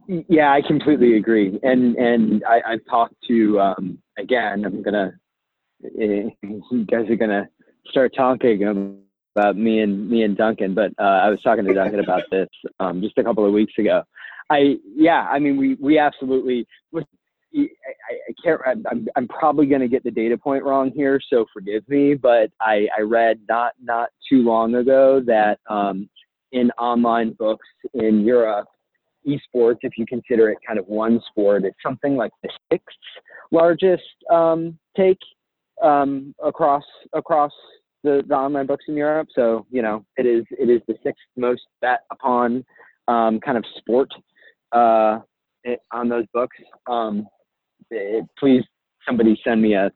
Yeah, 0.06 0.52
I 0.52 0.60
completely 0.66 1.16
agree. 1.16 1.58
And 1.62 1.96
and 1.96 2.44
I, 2.44 2.72
I've 2.72 2.84
talked 2.88 3.14
to 3.28 3.60
um, 3.60 3.98
again. 4.18 4.64
I'm 4.64 4.82
gonna. 4.82 5.12
eh, 5.84 6.28
You 6.42 6.84
guys 6.86 7.08
are 7.10 7.16
gonna 7.16 7.48
start 7.88 8.12
talking 8.16 8.98
about 9.36 9.56
me 9.56 9.80
and 9.80 10.08
me 10.08 10.22
and 10.22 10.36
Duncan, 10.36 10.74
but 10.74 10.92
uh, 10.98 11.02
I 11.24 11.30
was 11.30 11.40
talking 11.42 11.64
to 11.64 11.74
Duncan 11.74 12.00
about 12.00 12.22
this 12.30 12.48
um, 12.80 13.00
just 13.00 13.18
a 13.18 13.24
couple 13.24 13.46
of 13.46 13.52
weeks 13.52 13.72
ago. 13.78 14.02
I 14.50 14.76
yeah, 14.94 15.26
I 15.30 15.38
mean 15.38 15.56
we 15.56 15.74
we 15.80 15.98
absolutely. 15.98 16.66
I, 17.56 17.60
I 18.28 18.34
can't. 18.44 18.60
I'm- 18.66 18.84
I'm 18.90 19.08
I'm 19.16 19.28
probably 19.28 19.66
gonna 19.66 19.88
get 19.88 20.04
the 20.04 20.10
data 20.10 20.36
point 20.36 20.64
wrong 20.64 20.90
here, 20.94 21.20
so 21.30 21.46
forgive 21.52 21.88
me. 21.88 22.14
But 22.14 22.50
I 22.60 22.88
I 22.96 23.02
read 23.02 23.40
not 23.48 23.72
not 23.82 24.10
too 24.28 24.42
long 24.42 24.74
ago 24.74 25.20
that 25.26 25.60
um, 25.68 26.08
in 26.52 26.70
online 26.72 27.32
books 27.32 27.66
in 27.94 28.20
Europe 28.20 28.66
esports, 29.26 29.78
if 29.82 29.92
you 29.96 30.06
consider 30.06 30.50
it 30.50 30.58
kind 30.66 30.78
of 30.78 30.86
one 30.86 31.20
sport, 31.30 31.64
it's 31.64 31.76
something 31.82 32.16
like 32.16 32.32
the 32.42 32.50
sixth 32.70 32.96
largest 33.50 34.02
um, 34.30 34.78
take 34.96 35.18
um, 35.82 36.34
across 36.44 36.84
across 37.12 37.52
the, 38.02 38.22
the 38.28 38.34
online 38.34 38.66
books 38.66 38.84
in 38.88 38.96
Europe. 38.96 39.28
So 39.34 39.66
you 39.70 39.82
know, 39.82 40.04
it 40.16 40.26
is 40.26 40.44
it 40.50 40.68
is 40.70 40.80
the 40.86 40.94
sixth 41.02 41.22
most 41.36 41.62
bet 41.80 42.00
upon 42.10 42.64
um, 43.08 43.40
kind 43.40 43.58
of 43.58 43.64
sport 43.78 44.08
uh, 44.72 45.20
it, 45.64 45.80
on 45.92 46.08
those 46.08 46.26
books. 46.32 46.56
Um, 46.88 47.26
it- 47.90 48.26
please, 48.38 48.62
somebody 49.06 49.40
send 49.44 49.62
me 49.62 49.74
a 49.74 49.90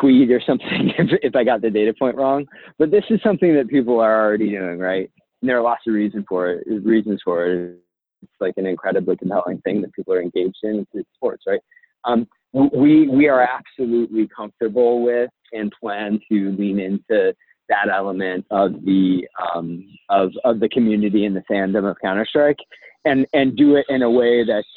tweet 0.00 0.30
or 0.30 0.40
something 0.46 0.92
if, 0.98 1.18
if 1.22 1.36
I 1.36 1.44
got 1.44 1.62
the 1.62 1.70
data 1.70 1.94
point 1.98 2.16
wrong. 2.16 2.46
But 2.78 2.90
this 2.90 3.04
is 3.10 3.20
something 3.22 3.54
that 3.54 3.68
people 3.68 4.00
are 4.00 4.24
already 4.24 4.50
doing, 4.50 4.78
right? 4.78 5.10
And 5.40 5.48
there 5.48 5.58
are 5.58 5.62
lots 5.62 5.82
of 5.86 5.94
reason 5.94 6.24
for 6.28 6.50
it. 6.50 6.66
Reasons 6.84 7.20
for 7.24 7.46
it 7.46 7.78
it's 8.22 8.32
like 8.40 8.54
an 8.56 8.66
incredibly 8.66 9.16
compelling 9.16 9.60
thing 9.62 9.82
that 9.82 9.92
people 9.92 10.14
are 10.14 10.22
engaged 10.22 10.58
in. 10.62 10.86
It's 10.94 11.08
sports, 11.14 11.44
right? 11.46 11.60
Um, 12.04 12.26
we 12.52 13.08
we 13.08 13.28
are 13.28 13.40
absolutely 13.40 14.28
comfortable 14.34 15.02
with 15.02 15.30
and 15.52 15.72
plan 15.80 16.20
to 16.30 16.50
lean 16.58 16.80
into 16.80 17.34
that 17.68 17.88
element 17.92 18.44
of 18.50 18.72
the 18.84 19.26
um, 19.54 19.88
of 20.08 20.32
of 20.44 20.60
the 20.60 20.68
community 20.68 21.24
and 21.24 21.36
the 21.36 21.44
fandom 21.50 21.88
of 21.88 21.96
Counter 22.02 22.26
Strike, 22.26 22.58
and 23.04 23.26
and 23.32 23.56
do 23.56 23.76
it 23.76 23.86
in 23.88 24.02
a 24.02 24.10
way 24.10 24.44
that's 24.44 24.68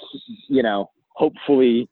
you 0.48 0.64
know 0.64 0.90
hopefully 1.10 1.90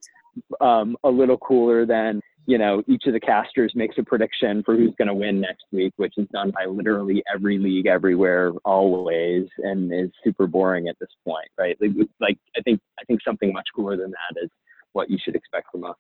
um, 0.62 0.96
a 1.04 1.10
little 1.10 1.38
cooler 1.38 1.86
than 1.86 2.22
you 2.46 2.58
know 2.58 2.84
each 2.88 3.04
of 3.06 3.14
the 3.14 3.20
casters 3.20 3.72
makes 3.76 3.98
a 3.98 4.04
prediction 4.04 4.64
for 4.64 4.76
who's 4.76 4.94
going 4.98 5.08
to 5.08 5.14
win 5.14 5.40
next 5.40 5.64
week, 5.72 5.94
which 5.98 6.14
is 6.18 6.28
done 6.34 6.52
by 6.52 6.66
literally 6.66 7.24
every 7.34 7.58
league 7.58 7.88
everywhere 7.88 8.52
always, 8.66 9.46
and 9.60 9.94
is 9.94 10.12
super 10.24 10.48
boring 10.48 10.88
at 10.88 10.98
this 11.00 11.10
point, 11.26 11.48
right? 11.58 11.78
Like, 11.80 11.92
like 12.20 12.38
I 12.58 12.62
think 12.62 12.80
I 13.00 13.04
think 13.06 13.22
something 13.26 13.54
much 13.54 13.68
cooler 13.76 13.96
than 13.96 14.12
that 14.12 14.44
is 14.44 14.50
what 14.92 15.10
you 15.10 15.18
should 15.24 15.36
expect 15.36 15.68
from 15.72 15.86
us. 15.86 15.96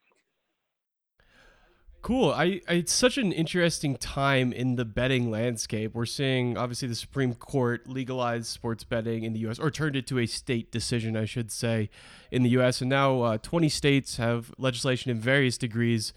Cool. 2.03 2.31
I, 2.31 2.59
I 2.67 2.73
it's 2.73 2.91
such 2.91 3.17
an 3.17 3.31
interesting 3.31 3.95
time 3.95 4.51
in 4.51 4.75
the 4.75 4.83
betting 4.83 5.31
landscape. 5.31 5.95
We're 5.95 6.05
seeing 6.05 6.57
obviously 6.57 6.89
the 6.89 6.95
Supreme 6.95 7.33
Court 7.33 7.87
legalize 7.87 8.49
sports 8.49 8.83
betting 8.83 9.23
in 9.23 9.31
the 9.31 9.39
U.S. 9.39 9.57
or 9.57 9.71
turned 9.71 9.95
it 9.95 10.05
to 10.07 10.19
a 10.19 10.25
state 10.25 10.69
decision, 10.69 11.15
I 11.15 11.23
should 11.23 11.49
say, 11.49 11.89
in 12.29 12.43
the 12.43 12.49
U.S. 12.49 12.81
And 12.81 12.89
now 12.89 13.21
uh, 13.21 13.37
20 13.37 13.69
states 13.69 14.17
have 14.17 14.53
legislation 14.57 15.11
in 15.11 15.19
various 15.21 15.57
degrees 15.57 16.11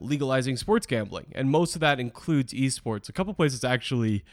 legalizing 0.00 0.56
sports 0.56 0.86
gambling, 0.86 1.26
and 1.34 1.50
most 1.50 1.74
of 1.74 1.80
that 1.80 1.98
includes 2.00 2.52
esports. 2.52 3.08
A 3.08 3.12
couple 3.12 3.32
places 3.34 3.64
actually, 3.64 4.24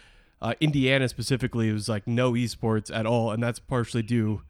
uh, 0.41 0.53
Indiana 0.59 1.07
specifically, 1.07 1.71
was 1.71 1.87
like 1.87 2.07
no 2.07 2.33
esports 2.33 2.93
at 2.95 3.05
all, 3.05 3.31
and 3.31 3.41
that's 3.41 3.59
partially 3.59 4.03
due 4.03 4.41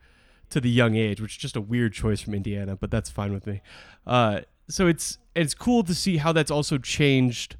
to 0.49 0.61
the 0.61 0.69
young 0.69 0.95
age, 0.95 1.19
which 1.19 1.33
is 1.33 1.37
just 1.37 1.55
a 1.55 1.61
weird 1.61 1.93
choice 1.93 2.21
from 2.21 2.33
Indiana, 2.33 2.75
but 2.75 2.91
that's 2.91 3.09
fine 3.09 3.33
with 3.33 3.47
me. 3.47 3.61
Uh, 4.05 4.41
so 4.69 4.87
it's 4.87 5.17
it's 5.35 5.53
cool 5.53 5.83
to 5.83 5.93
see 5.93 6.17
how 6.17 6.31
that's 6.31 6.51
also 6.51 6.77
changed 6.77 7.55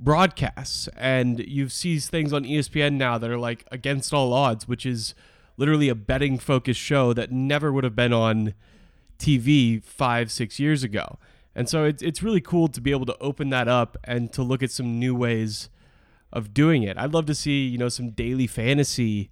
broadcasts, 0.00 0.88
and 0.96 1.40
you 1.40 1.68
see 1.68 1.98
things 1.98 2.32
on 2.32 2.44
ESPN 2.44 2.94
now 2.94 3.18
that 3.18 3.30
are 3.30 3.38
like 3.38 3.64
against 3.70 4.12
all 4.12 4.32
odds, 4.32 4.68
which 4.68 4.84
is 4.84 5.14
literally 5.56 5.88
a 5.88 5.94
betting 5.94 6.38
focused 6.38 6.80
show 6.80 7.12
that 7.12 7.30
never 7.30 7.72
would 7.72 7.84
have 7.84 7.96
been 7.96 8.12
on 8.12 8.54
TV 9.18 9.82
five 9.82 10.30
six 10.30 10.58
years 10.58 10.82
ago. 10.82 11.18
And 11.54 11.68
so 11.68 11.84
it's 11.84 12.02
it's 12.02 12.22
really 12.22 12.40
cool 12.40 12.68
to 12.68 12.80
be 12.80 12.90
able 12.90 13.06
to 13.06 13.16
open 13.18 13.50
that 13.50 13.68
up 13.68 13.96
and 14.04 14.32
to 14.32 14.42
look 14.42 14.62
at 14.62 14.70
some 14.70 14.98
new 14.98 15.14
ways 15.14 15.68
of 16.32 16.52
doing 16.52 16.82
it. 16.82 16.98
I'd 16.98 17.14
love 17.14 17.26
to 17.26 17.34
see 17.34 17.66
you 17.66 17.78
know 17.78 17.88
some 17.88 18.10
daily 18.10 18.46
fantasy 18.46 19.30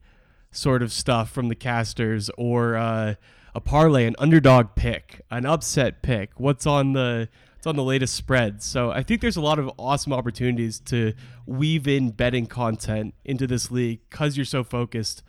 sort 0.50 0.82
of 0.82 0.92
stuff 0.92 1.30
from 1.30 1.48
the 1.48 1.54
casters 1.54 2.30
or 2.36 2.76
uh, 2.76 3.14
a 3.54 3.60
parlay, 3.60 4.06
an 4.06 4.14
underdog 4.18 4.74
pick, 4.76 5.22
an 5.30 5.46
upset 5.46 6.02
pick. 6.02 6.38
What's 6.38 6.66
on 6.66 6.92
the 6.92 7.28
what's 7.54 7.66
on 7.66 7.76
the 7.76 7.82
latest 7.82 8.14
spread? 8.14 8.62
So 8.62 8.90
I 8.90 9.02
think 9.02 9.20
there's 9.20 9.36
a 9.36 9.42
lot 9.42 9.58
of 9.58 9.70
awesome 9.78 10.12
opportunities 10.12 10.78
to 10.80 11.14
weave 11.46 11.88
in 11.88 12.10
betting 12.10 12.46
content 12.46 13.14
into 13.24 13.46
this 13.46 13.70
league 13.70 14.00
because 14.10 14.36
you're 14.36 14.46
so 14.46 14.62
focused 14.62 15.22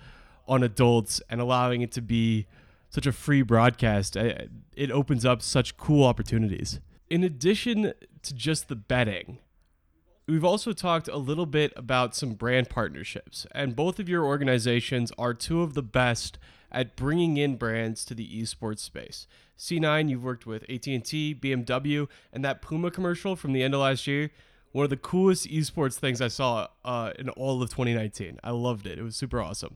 on 0.47 0.61
adults 0.61 1.21
and 1.29 1.41
allowing 1.41 1.81
it 1.81 1.91
to 1.93 2.01
be 2.01 2.45
such 2.93 3.07
a 3.07 3.11
free 3.11 3.41
broadcast. 3.41 4.15
I- 4.15 4.47
It 4.75 4.91
opens 4.91 5.25
up 5.25 5.41
such 5.41 5.77
cool 5.77 6.03
opportunities. 6.03 6.79
In 7.09 7.23
addition 7.23 7.93
to 8.21 8.33
just 8.33 8.67
the 8.69 8.75
betting, 8.75 9.39
We've 10.25 10.45
also 10.45 10.71
talked 10.71 11.09
a 11.09 11.17
little 11.17 11.45
bit 11.45 11.73
about 11.75 12.15
some 12.15 12.35
brand 12.35 12.69
partnerships, 12.69 13.45
and 13.53 13.75
both 13.75 13.99
of 13.99 14.07
your 14.07 14.23
organizations 14.23 15.11
are 15.17 15.33
two 15.33 15.61
of 15.61 15.73
the 15.73 15.83
best 15.83 16.39
at 16.71 16.95
bringing 16.95 17.35
in 17.35 17.57
brands 17.57 18.05
to 18.05 18.15
the 18.15 18.25
esports 18.41 18.79
space. 18.79 19.27
C9, 19.57 20.07
you've 20.09 20.23
worked 20.23 20.45
with 20.45 20.63
AT&T, 20.69 21.35
BMW, 21.35 22.07
and 22.31 22.43
that 22.45 22.61
Puma 22.61 22.89
commercial 22.89 23.35
from 23.35 23.51
the 23.51 23.63
end 23.63 23.73
of 23.73 23.81
last 23.81 24.07
year, 24.07 24.31
one 24.71 24.85
of 24.85 24.89
the 24.89 24.95
coolest 24.95 25.45
esports 25.49 25.95
things 25.95 26.21
I 26.21 26.29
saw 26.29 26.67
uh, 26.85 27.11
in 27.19 27.27
all 27.27 27.61
of 27.61 27.69
2019. 27.69 28.39
I 28.45 28.51
loved 28.51 28.87
it. 28.87 28.97
It 28.97 29.03
was 29.03 29.17
super 29.17 29.41
awesome. 29.41 29.75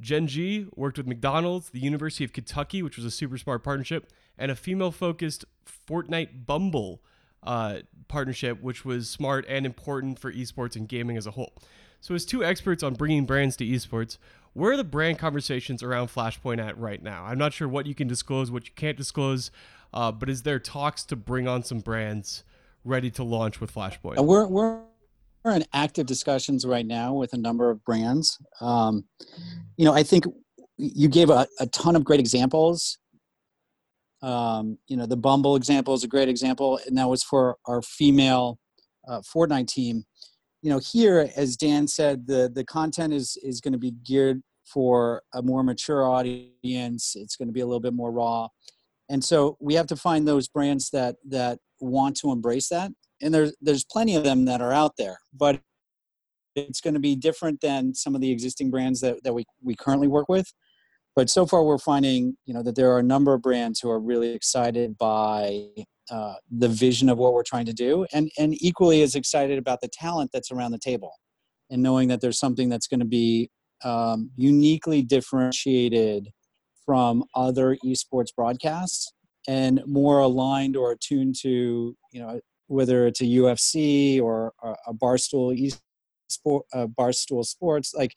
Gen 0.00 0.26
G 0.26 0.66
worked 0.74 0.98
with 0.98 1.06
McDonald's, 1.06 1.70
the 1.70 1.80
University 1.80 2.24
of 2.24 2.32
Kentucky, 2.32 2.82
which 2.82 2.96
was 2.96 3.04
a 3.04 3.10
super 3.10 3.38
smart 3.38 3.62
partnership, 3.62 4.10
and 4.36 4.50
a 4.50 4.56
female 4.56 4.90
focused 4.90 5.44
Fortnite 5.88 6.46
Bumble 6.46 7.02
uh, 7.42 7.78
partnership, 8.08 8.60
which 8.62 8.84
was 8.84 9.08
smart 9.08 9.44
and 9.48 9.66
important 9.66 10.18
for 10.18 10.32
esports 10.32 10.76
and 10.76 10.88
gaming 10.88 11.16
as 11.16 11.26
a 11.26 11.32
whole. 11.32 11.54
So, 12.00 12.14
as 12.14 12.24
two 12.24 12.44
experts 12.44 12.82
on 12.82 12.94
bringing 12.94 13.24
brands 13.24 13.56
to 13.56 13.66
esports, 13.66 14.18
where 14.52 14.72
are 14.72 14.76
the 14.76 14.84
brand 14.84 15.18
conversations 15.18 15.82
around 15.82 16.08
Flashpoint 16.08 16.64
at 16.64 16.78
right 16.78 17.02
now? 17.02 17.24
I'm 17.24 17.38
not 17.38 17.52
sure 17.52 17.68
what 17.68 17.86
you 17.86 17.94
can 17.94 18.08
disclose, 18.08 18.50
what 18.50 18.66
you 18.66 18.72
can't 18.74 18.96
disclose, 18.96 19.50
uh, 19.92 20.12
but 20.12 20.28
is 20.28 20.42
there 20.42 20.58
talks 20.58 21.04
to 21.04 21.16
bring 21.16 21.48
on 21.48 21.62
some 21.62 21.80
brands 21.80 22.44
ready 22.84 23.10
to 23.12 23.24
launch 23.24 23.60
with 23.60 23.74
Flashpoint? 23.74 24.24
We're 24.24 24.46
we're 24.46 24.82
we're 25.44 25.54
in 25.54 25.64
active 25.74 26.06
discussions 26.06 26.64
right 26.64 26.86
now 26.86 27.12
with 27.12 27.34
a 27.34 27.36
number 27.36 27.70
of 27.70 27.84
brands. 27.84 28.38
Um, 28.60 29.04
you 29.76 29.84
know, 29.84 29.92
I 29.92 30.02
think 30.02 30.24
you 30.78 31.08
gave 31.08 31.28
a, 31.28 31.46
a 31.60 31.66
ton 31.66 31.96
of 31.96 32.04
great 32.04 32.18
examples. 32.18 32.98
Um, 34.22 34.78
you 34.88 34.96
know, 34.96 35.04
the 35.04 35.18
Bumble 35.18 35.54
example 35.54 35.92
is 35.92 36.02
a 36.02 36.08
great 36.08 36.30
example, 36.30 36.80
and 36.86 36.96
that 36.96 37.08
was 37.08 37.22
for 37.22 37.58
our 37.66 37.82
female 37.82 38.58
uh, 39.06 39.20
Fortnite 39.20 39.68
team. 39.68 40.04
you 40.62 40.70
know, 40.70 40.78
here, 40.78 41.28
as 41.36 41.56
Dan 41.56 41.86
said, 41.86 42.26
the 42.26 42.50
the 42.52 42.64
content 42.64 43.12
is 43.12 43.36
is 43.42 43.60
going 43.60 43.72
to 43.72 43.78
be 43.78 43.90
geared 43.90 44.42
for 44.64 45.22
a 45.34 45.42
more 45.42 45.62
mature 45.62 46.08
audience. 46.08 47.12
It's 47.16 47.36
going 47.36 47.48
to 47.48 47.52
be 47.52 47.60
a 47.60 47.66
little 47.66 47.80
bit 47.80 47.92
more 47.92 48.10
raw, 48.10 48.48
and 49.10 49.22
so 49.22 49.58
we 49.60 49.74
have 49.74 49.86
to 49.88 49.96
find 49.96 50.26
those 50.26 50.48
brands 50.48 50.88
that 50.90 51.16
that 51.28 51.58
want 51.84 52.16
to 52.18 52.32
embrace 52.32 52.68
that. 52.68 52.90
And 53.22 53.32
there's 53.32 53.54
there's 53.60 53.84
plenty 53.84 54.16
of 54.16 54.24
them 54.24 54.44
that 54.46 54.60
are 54.60 54.72
out 54.72 54.92
there, 54.98 55.18
but 55.32 55.60
it's 56.56 56.80
going 56.80 56.94
to 56.94 57.00
be 57.00 57.16
different 57.16 57.60
than 57.60 57.94
some 57.94 58.14
of 58.14 58.20
the 58.20 58.30
existing 58.30 58.70
brands 58.70 59.00
that, 59.00 59.22
that 59.24 59.34
we, 59.34 59.44
we 59.62 59.74
currently 59.74 60.06
work 60.08 60.28
with 60.28 60.52
but 61.16 61.30
so 61.30 61.46
far 61.46 61.62
we're 61.62 61.78
finding 61.78 62.36
you 62.44 62.54
know 62.54 62.62
that 62.62 62.76
there 62.76 62.90
are 62.92 62.98
a 62.98 63.02
number 63.02 63.34
of 63.34 63.42
brands 63.42 63.80
who 63.80 63.90
are 63.90 64.00
really 64.00 64.30
excited 64.30 64.96
by 64.98 65.66
uh, 66.10 66.34
the 66.50 66.68
vision 66.68 67.08
of 67.08 67.18
what 67.18 67.32
we're 67.32 67.42
trying 67.42 67.66
to 67.66 67.72
do 67.72 68.06
and 68.12 68.30
and 68.38 68.54
equally 68.62 69.02
as 69.02 69.14
excited 69.14 69.58
about 69.58 69.80
the 69.80 69.88
talent 69.88 70.30
that's 70.32 70.50
around 70.50 70.72
the 70.72 70.78
table 70.78 71.12
and 71.70 71.82
knowing 71.82 72.08
that 72.08 72.20
there's 72.20 72.38
something 72.38 72.68
that's 72.68 72.86
going 72.86 73.00
to 73.00 73.06
be 73.06 73.50
um, 73.84 74.30
uniquely 74.36 75.02
differentiated 75.02 76.28
from 76.84 77.24
other 77.34 77.76
esports 77.84 78.34
broadcasts 78.36 79.12
and 79.46 79.82
more 79.86 80.20
aligned 80.20 80.76
or 80.76 80.92
attuned 80.92 81.36
to 81.42 81.96
you 82.12 82.20
know 82.20 82.40
whether 82.66 83.06
it's 83.06 83.20
a 83.20 83.24
UFC 83.24 84.20
or 84.20 84.52
a 84.86 84.94
barstool 84.94 85.54
esport 86.30 86.62
uh, 86.72 86.86
barstool 86.86 87.44
sports 87.44 87.92
like 87.94 88.14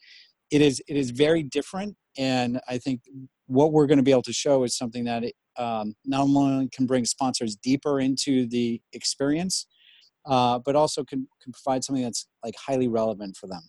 it 0.52 0.62
is 0.62 0.82
it 0.88 0.96
is 0.96 1.12
very 1.12 1.44
different. 1.44 1.96
And 2.18 2.60
i 2.68 2.78
think 2.80 3.02
what 3.48 3.72
we're 3.72 3.88
going 3.88 3.98
to 3.98 4.04
be 4.04 4.12
able 4.12 4.22
to 4.24 4.34
show 4.34 4.64
is 4.64 4.78
something 4.78 5.06
that 5.06 5.24
it, 5.24 5.34
um, 5.58 5.96
not 6.06 6.22
only 6.22 6.70
can 6.70 6.86
bring 6.86 7.06
sponsors 7.06 7.56
deeper 7.56 8.00
into 8.00 8.46
the 8.48 8.82
experience 8.94 9.68
uh, 10.28 10.60
but 10.60 10.76
also 10.76 11.04
can, 11.04 11.28
can 11.42 11.54
provide 11.54 11.84
something 11.84 12.04
that's 12.04 12.28
like 12.44 12.56
highly 12.56 12.88
relevant 12.88 13.38
for 13.38 13.48
them. 13.48 13.62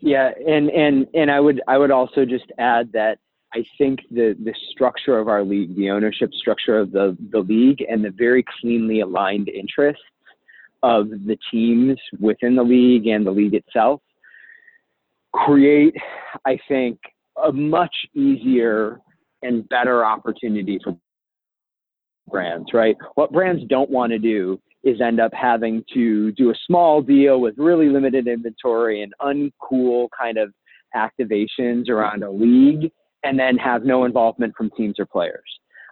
Yeah 0.00 0.30
and 0.48 0.68
and 0.70 1.06
and 1.14 1.30
i 1.30 1.38
would 1.38 1.62
i 1.68 1.78
would 1.78 1.92
also 1.92 2.24
just 2.24 2.46
add 2.58 2.90
that 2.92 3.18
i 3.54 3.64
think 3.78 4.00
the 4.10 4.36
the 4.44 4.54
structure 4.70 5.18
of 5.18 5.28
our 5.28 5.44
league 5.44 5.74
the 5.76 5.90
ownership 5.90 6.32
structure 6.34 6.78
of 6.78 6.92
the 6.92 7.16
the 7.30 7.40
league 7.40 7.84
and 7.88 8.04
the 8.04 8.10
very 8.10 8.44
cleanly 8.60 9.00
aligned 9.00 9.48
interests 9.48 10.02
of 10.82 11.08
the 11.10 11.36
teams 11.50 11.98
within 12.18 12.56
the 12.56 12.62
league 12.62 13.06
and 13.06 13.24
the 13.26 13.30
league 13.30 13.54
itself 13.54 14.00
create, 15.32 15.94
I 16.44 16.58
think, 16.68 16.98
a 17.42 17.52
much 17.52 17.94
easier 18.14 19.00
and 19.42 19.68
better 19.68 20.04
opportunity 20.04 20.78
for 20.82 20.96
brands, 22.28 22.68
right? 22.72 22.96
What 23.14 23.32
brands 23.32 23.62
don't 23.68 23.90
want 23.90 24.12
to 24.12 24.18
do 24.18 24.60
is 24.84 25.00
end 25.00 25.20
up 25.20 25.32
having 25.32 25.84
to 25.94 26.32
do 26.32 26.50
a 26.50 26.54
small 26.66 27.02
deal 27.02 27.40
with 27.40 27.54
really 27.56 27.88
limited 27.88 28.26
inventory 28.26 29.02
and 29.02 29.12
uncool 29.20 30.08
kind 30.18 30.38
of 30.38 30.52
activations 30.94 31.88
around 31.88 32.22
a 32.22 32.30
league 32.30 32.90
and 33.22 33.38
then 33.38 33.56
have 33.56 33.84
no 33.84 34.04
involvement 34.04 34.54
from 34.56 34.70
teams 34.76 34.96
or 34.98 35.06
players. 35.06 35.44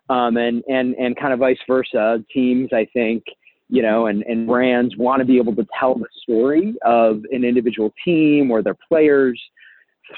Um, 0.09 0.37
and, 0.37 0.63
and, 0.67 0.95
and 0.97 1.17
kind 1.17 1.33
of 1.33 1.39
vice 1.39 1.59
versa. 1.69 2.25
Teams, 2.33 2.71
I 2.73 2.87
think, 2.93 3.23
you 3.69 3.83
know, 3.83 4.07
and, 4.07 4.23
and 4.25 4.47
brands 4.47 4.97
want 4.97 5.21
to 5.21 5.25
be 5.25 5.37
able 5.37 5.55
to 5.55 5.67
tell 5.79 5.95
the 5.95 6.09
story 6.23 6.75
of 6.85 7.23
an 7.31 7.45
individual 7.45 7.95
team 8.05 8.51
or 8.51 8.63
their 8.63 8.77
players 8.89 9.41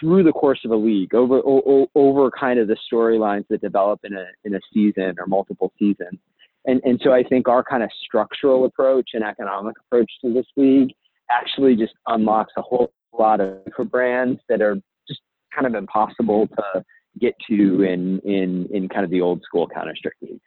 through 0.01 0.23
the 0.23 0.33
course 0.33 0.61
of 0.65 0.71
a 0.71 0.77
league 0.77 1.15
over 1.15 1.43
over, 1.45 1.87
over 1.95 2.31
kind 2.31 2.59
of 2.59 2.69
the 2.69 2.77
storylines 2.91 3.45
that 3.51 3.61
develop 3.61 4.01
in 4.05 4.15
a 4.15 4.25
in 4.45 4.55
a 4.55 4.61
season 4.73 5.15
or 5.19 5.27
multiple 5.27 5.73
seasons. 5.79 6.19
And 6.65 6.81
and 6.85 7.01
so 7.05 7.13
I 7.13 7.23
think 7.23 7.49
our 7.49 7.63
kind 7.63 7.83
of 7.83 7.91
structural 8.05 8.65
approach 8.65 9.11
and 9.15 9.23
economic 9.23 9.75
approach 9.87 10.11
to 10.25 10.33
this 10.33 10.47
league 10.57 10.95
actually 11.31 11.77
just 11.77 11.93
unlocks 12.07 12.53
a 12.57 12.63
whole 12.63 12.93
lot 13.19 13.41
of 13.41 13.59
for 13.77 13.85
brands 13.85 14.41
that 14.49 14.63
are 14.63 14.77
just 15.07 15.21
kind 15.55 15.67
of 15.67 15.75
impossible 15.75 16.47
to 16.49 16.85
get 17.21 17.35
to 17.49 17.83
in 17.83 18.21
in 18.21 18.69
in 18.73 18.89
kind 18.89 19.05
of 19.05 19.11
the 19.11 19.21
old 19.21 19.43
school 19.43 19.69
Counter 19.69 19.95
Strike 19.97 20.15
leagues. 20.23 20.41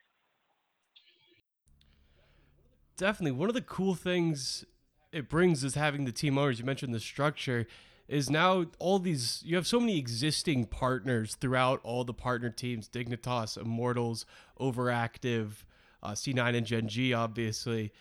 Definitely. 2.97 3.31
One 3.31 3.49
of 3.49 3.55
the 3.55 3.61
cool 3.61 3.93
things 3.93 4.65
it 5.11 5.29
brings 5.29 5.63
is 5.63 5.75
having 5.75 6.05
the 6.05 6.11
team 6.11 6.37
owners. 6.37 6.59
You 6.59 6.65
mentioned 6.65 6.93
the 6.93 6.99
structure 6.99 7.67
is 8.07 8.29
now 8.29 8.65
all 8.79 8.99
these 8.99 9.41
you 9.45 9.55
have 9.55 9.65
so 9.65 9.79
many 9.79 9.97
existing 9.97 10.65
partners 10.65 11.35
throughout 11.35 11.79
all 11.83 12.03
the 12.03 12.13
partner 12.13 12.49
teams 12.49 12.87
dignitas 12.87 13.57
immortals 13.57 14.25
overactive 14.59 15.63
uh, 16.03 16.11
c9 16.11 16.55
and 16.55 16.65
gen 16.65 16.87
g 16.87 17.13
obviously 17.13 17.91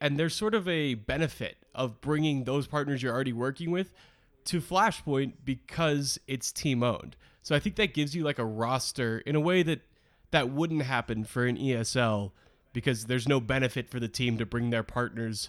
and 0.00 0.18
there's 0.18 0.34
sort 0.34 0.54
of 0.54 0.68
a 0.68 0.94
benefit 0.94 1.56
of 1.74 2.00
bringing 2.00 2.44
those 2.44 2.66
partners 2.66 3.02
you're 3.02 3.14
already 3.14 3.32
working 3.32 3.70
with 3.70 3.92
to 4.44 4.60
flashpoint 4.60 5.32
because 5.44 6.18
it's 6.26 6.52
team 6.52 6.82
owned 6.82 7.16
so 7.46 7.54
i 7.54 7.58
think 7.60 7.76
that 7.76 7.94
gives 7.94 8.14
you 8.14 8.24
like 8.24 8.38
a 8.38 8.44
roster 8.44 9.18
in 9.20 9.36
a 9.36 9.40
way 9.40 9.62
that 9.62 9.80
that 10.32 10.50
wouldn't 10.50 10.82
happen 10.82 11.24
for 11.24 11.46
an 11.46 11.56
esl 11.56 12.32
because 12.72 13.06
there's 13.06 13.26
no 13.26 13.40
benefit 13.40 13.88
for 13.88 14.00
the 14.00 14.08
team 14.08 14.36
to 14.36 14.44
bring 14.44 14.68
their 14.68 14.82
partners 14.82 15.48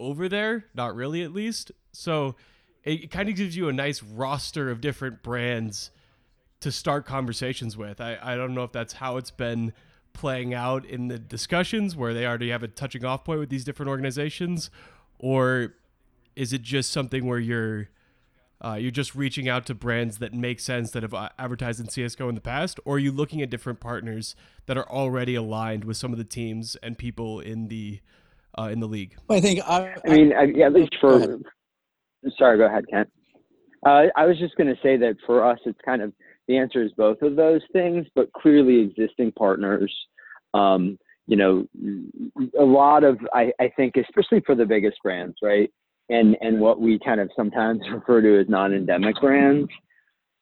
over 0.00 0.28
there, 0.28 0.64
not 0.74 0.94
really 0.94 1.22
at 1.22 1.32
least. 1.32 1.70
So 1.92 2.34
it 2.82 3.10
kind 3.10 3.28
of 3.28 3.36
gives 3.36 3.56
you 3.56 3.68
a 3.68 3.72
nice 3.72 4.02
roster 4.02 4.70
of 4.70 4.80
different 4.80 5.22
brands 5.22 5.90
to 6.60 6.72
start 6.72 7.06
conversations 7.06 7.76
with. 7.76 8.00
I, 8.00 8.18
I 8.20 8.36
don't 8.36 8.54
know 8.54 8.64
if 8.64 8.72
that's 8.72 8.94
how 8.94 9.16
it's 9.18 9.30
been 9.30 9.72
playing 10.12 10.52
out 10.52 10.84
in 10.84 11.08
the 11.08 11.18
discussions 11.18 11.94
where 11.94 12.12
they 12.12 12.26
already 12.26 12.50
have 12.50 12.62
a 12.62 12.68
touching 12.68 13.04
off 13.04 13.24
point 13.24 13.38
with 13.38 13.48
these 13.50 13.64
different 13.64 13.88
organizations, 13.88 14.70
or 15.18 15.74
is 16.34 16.52
it 16.52 16.62
just 16.62 16.90
something 16.90 17.26
where 17.26 17.38
you're 17.38 17.88
uh, 18.62 18.74
you're 18.74 18.90
just 18.90 19.14
reaching 19.14 19.48
out 19.48 19.66
to 19.66 19.74
brands 19.74 20.18
that 20.18 20.34
make 20.34 20.60
sense 20.60 20.90
that 20.90 21.02
have 21.02 21.14
uh, 21.14 21.30
advertised 21.38 21.80
in 21.80 21.88
CS:GO 21.88 22.28
in 22.28 22.34
the 22.34 22.40
past, 22.40 22.78
or 22.84 22.96
are 22.96 22.98
you 22.98 23.12
looking 23.12 23.40
at 23.40 23.50
different 23.50 23.80
partners 23.80 24.36
that 24.66 24.76
are 24.76 24.88
already 24.88 25.34
aligned 25.34 25.84
with 25.84 25.96
some 25.96 26.12
of 26.12 26.18
the 26.18 26.24
teams 26.24 26.76
and 26.76 26.98
people 26.98 27.40
in 27.40 27.68
the 27.68 28.00
uh, 28.58 28.64
in 28.64 28.80
the 28.80 28.88
league? 28.88 29.16
Well, 29.28 29.38
I 29.38 29.40
think 29.40 29.60
I, 29.66 29.94
I 30.06 30.10
mean, 30.10 30.32
I, 30.32 30.60
at 30.60 30.72
least 30.72 30.94
for. 31.00 31.18
Go 31.18 31.40
sorry, 32.36 32.58
go 32.58 32.66
ahead, 32.66 32.84
Kent. 32.90 33.08
Uh, 33.86 34.04
I 34.14 34.26
was 34.26 34.38
just 34.38 34.56
going 34.56 34.68
to 34.68 34.80
say 34.82 34.98
that 34.98 35.16
for 35.26 35.44
us, 35.44 35.58
it's 35.64 35.78
kind 35.84 36.02
of 36.02 36.12
the 36.48 36.58
answer 36.58 36.82
is 36.82 36.92
both 36.96 37.22
of 37.22 37.36
those 37.36 37.62
things, 37.72 38.06
but 38.14 38.30
clearly 38.32 38.80
existing 38.80 39.32
partners. 39.32 39.94
Um, 40.52 40.98
you 41.26 41.36
know, 41.36 41.66
a 42.58 42.64
lot 42.64 43.04
of 43.04 43.18
I, 43.32 43.52
I 43.60 43.72
think, 43.76 43.94
especially 43.96 44.42
for 44.44 44.54
the 44.54 44.66
biggest 44.66 44.98
brands, 45.02 45.36
right? 45.42 45.70
And 46.10 46.36
and 46.40 46.60
what 46.60 46.80
we 46.80 46.98
kind 46.98 47.20
of 47.20 47.30
sometimes 47.34 47.80
refer 47.92 48.20
to 48.20 48.40
as 48.40 48.48
non-endemic 48.48 49.16
brands 49.20 49.70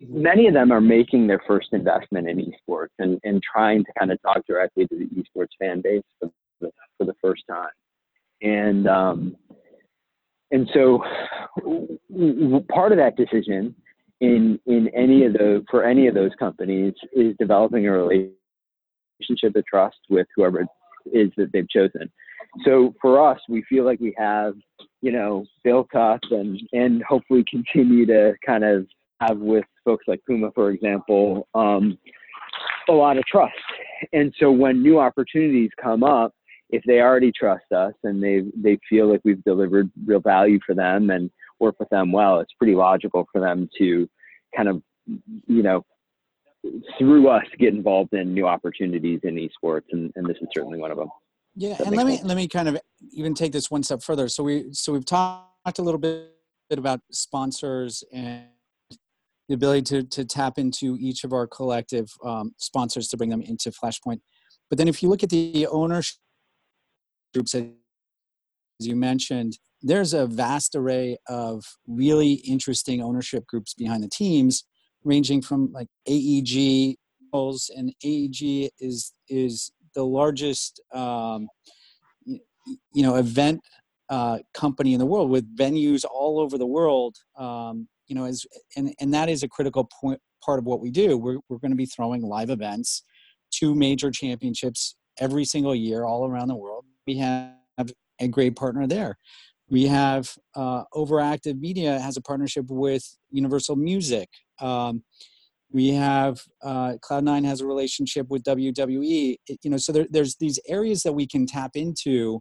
many 0.01 0.47
of 0.47 0.55
them 0.55 0.73
are 0.73 0.81
making 0.81 1.27
their 1.27 1.43
first 1.47 1.69
investment 1.73 2.29
in 2.29 2.39
esports 2.39 2.89
and, 2.99 3.19
and 3.25 3.43
trying 3.43 3.85
to 3.85 3.93
kind 3.99 4.13
of 4.13 4.21
talk 4.23 4.47
directly 4.47 4.87
to 4.87 4.97
the 4.97 5.07
esports 5.07 5.49
fan 5.59 5.81
base 5.81 6.03
for 6.21 6.31
the, 6.61 6.71
for 6.97 7.05
the 7.05 7.15
first 7.23 7.43
time. 7.49 7.71
And 8.41 8.87
um, 8.87 9.37
and 10.51 10.69
so 10.73 11.03
part 12.71 12.93
of 12.93 12.99
that 12.99 13.17
decision 13.17 13.75
in 14.21 14.61
in 14.67 14.89
any 14.95 15.25
of 15.25 15.33
the 15.33 15.65
for 15.69 15.85
any 15.85 16.07
of 16.07 16.15
those 16.15 16.31
companies 16.39 16.95
is 17.13 17.35
developing 17.39 17.87
a 17.89 17.93
relationship 17.93 19.57
of 19.57 19.67
trust 19.67 19.99
with 20.09 20.29
whoever 20.37 20.61
it 20.61 20.69
is 21.13 21.31
that 21.37 21.51
they've 21.53 21.69
chosen. 21.69 22.11
So 22.65 22.95
for 23.01 23.29
us, 23.29 23.41
we 23.49 23.63
feel 23.69 23.85
like 23.85 23.99
we 23.99 24.15
have, 24.17 24.55
you 25.01 25.13
know, 25.13 25.45
built 25.65 25.95
up 25.95 26.21
and 26.31 26.61
and 26.73 27.03
hopefully 27.05 27.45
continue 27.49 28.07
to 28.07 28.35
kind 28.45 28.65
of 28.65 28.87
have 29.21 29.39
with 29.39 29.65
folks 29.85 30.05
like 30.07 30.21
Puma, 30.27 30.51
for 30.55 30.71
example, 30.71 31.49
um, 31.55 31.99
a 32.89 32.93
lot 32.93 33.17
of 33.17 33.25
trust. 33.25 33.55
And 34.13 34.33
so 34.39 34.51
when 34.51 34.83
new 34.83 34.99
opportunities 34.99 35.71
come 35.81 36.05
up, 36.05 36.33
if 36.71 36.83
they 36.87 37.01
already 37.01 37.33
trust 37.33 37.71
us 37.73 37.95
and 38.05 38.23
they 38.23 38.43
they 38.57 38.79
feel 38.89 39.11
like 39.11 39.21
we've 39.25 39.43
delivered 39.45 39.91
real 40.07 40.21
value 40.21 40.59
for 40.65 40.75
them 40.75 41.11
and 41.11 41.31
work 41.59 41.77
with 41.81 41.89
them 41.89 42.13
well, 42.13 42.41
it's 42.41 42.53
pretty 42.59 42.75
logical 42.75 43.27
for 43.33 43.41
them 43.41 43.69
to 43.79 44.09
kind 44.55 44.69
of, 44.69 44.83
you 45.47 45.63
know, 45.63 45.85
through 46.99 47.29
us 47.29 47.45
get 47.59 47.75
involved 47.75 48.13
in 48.13 48.35
new 48.35 48.47
opportunities 48.47 49.21
in 49.23 49.37
esports, 49.37 49.87
and, 49.93 50.13
and 50.17 50.27
this 50.27 50.37
is 50.41 50.49
certainly 50.55 50.79
one 50.79 50.91
of 50.91 50.99
them. 50.99 51.09
Yeah, 51.59 51.75
and 51.85 51.97
let 51.97 52.07
me 52.07 52.21
let 52.23 52.37
me 52.37 52.47
kind 52.47 52.69
of 52.69 52.79
even 53.11 53.35
take 53.35 53.51
this 53.51 53.69
one 53.69 53.83
step 53.83 54.01
further. 54.01 54.29
So 54.29 54.45
we 54.45 54.73
so 54.73 54.93
we've 54.93 55.05
talked 55.05 55.81
a 55.81 55.83
little 55.83 55.99
bit 55.99 56.31
about 56.71 57.01
sponsors 57.11 58.05
and 58.13 58.45
the 59.49 59.55
ability 59.55 59.83
to 59.83 60.05
to 60.05 60.25
tap 60.25 60.59
into 60.59 60.97
each 61.01 61.25
of 61.25 61.33
our 61.33 61.49
collective 61.49 62.09
um, 62.25 62.55
sponsors 62.59 63.09
to 63.09 63.17
bring 63.17 63.29
them 63.29 63.43
into 63.43 63.73
Flashpoint. 63.73 64.21
But 64.71 64.79
then 64.79 64.87
if 64.87 65.03
you 65.03 65.09
look 65.09 65.25
at 65.25 65.31
the 65.31 65.67
ownership 65.67 66.19
groups, 67.35 67.57
as 67.57 67.67
you 68.79 68.95
mentioned, 68.95 69.59
there's 69.83 70.15
a 70.15 70.29
vast 70.29 70.77
array 70.77 71.19
of 71.27 71.65
really 71.89 72.35
interesting 72.35 73.03
ownership 73.03 73.49
groups 73.49 73.75
behind 73.75 74.05
the 74.05 74.09
teams, 74.09 74.65
ranging 75.03 75.43
from 75.43 75.73
like 75.73 75.89
AEG 76.07 76.97
and 77.33 77.93
AEG 78.05 78.71
is 78.79 79.13
is 79.29 79.73
the 79.99 80.07
largest 80.07 80.81
um, 80.95 81.49
you 82.25 83.03
know 83.03 83.17
event 83.17 83.61
uh, 84.09 84.39
company 84.55 84.93
in 84.93 85.01
the 85.01 85.07
world 85.07 85.29
with 85.29 85.45
venues 85.57 86.05
all 86.09 86.39
over 86.39 86.57
the 86.57 86.67
world. 86.67 87.17
Um, 87.37 87.89
you 88.07 88.15
know, 88.15 88.25
as 88.25 88.47
and 88.77 88.95
and 89.01 89.13
that 89.13 89.29
is 89.29 89.43
a 89.43 89.49
critical 89.49 89.91
point 90.01 90.21
part 90.41 90.61
of 90.61 90.67
what 90.67 90.81
we 90.81 90.93
do. 90.93 91.19
We're 91.19 91.39
we're 91.49 91.59
going 91.59 91.73
to 91.73 91.77
be 91.77 91.85
throwing 91.85 92.23
live 92.23 92.49
events, 92.49 93.03
two 93.51 93.75
major 93.75 94.13
championships 94.13 94.95
every 95.19 95.45
single 95.45 95.75
year 95.75 96.05
all 96.05 96.31
around 96.31 96.47
the 96.47 96.55
world. 96.55 96.85
We 97.05 97.17
have 97.17 97.57
a 98.21 98.29
great 98.29 98.55
partner 98.55 98.87
there. 98.87 99.19
We 99.69 99.89
have 99.89 100.33
uh, 100.55 100.85
Overactive 100.95 101.59
Media 101.59 101.99
has 101.99 102.17
a 102.17 102.23
partnership 102.23 102.67
with 102.69 103.05
Universal 103.31 103.77
Music. 103.77 104.29
Um, 104.61 105.03
we 105.71 105.89
have 105.91 106.41
uh, 106.63 106.95
Cloud9 107.03 107.45
has 107.45 107.61
a 107.61 107.67
relationship 107.67 108.29
with 108.31 108.43
WWE. 108.45 109.37
It, 109.47 109.59
you 109.63 109.71
know, 109.71 109.77
so 109.77 109.93
there, 109.93 110.07
there's 110.11 110.37
these 110.37 110.59
areas 110.67 111.03
that 111.03 111.13
we 111.13 111.27
can 111.27 111.47
tap 111.47 111.73
into 111.75 112.41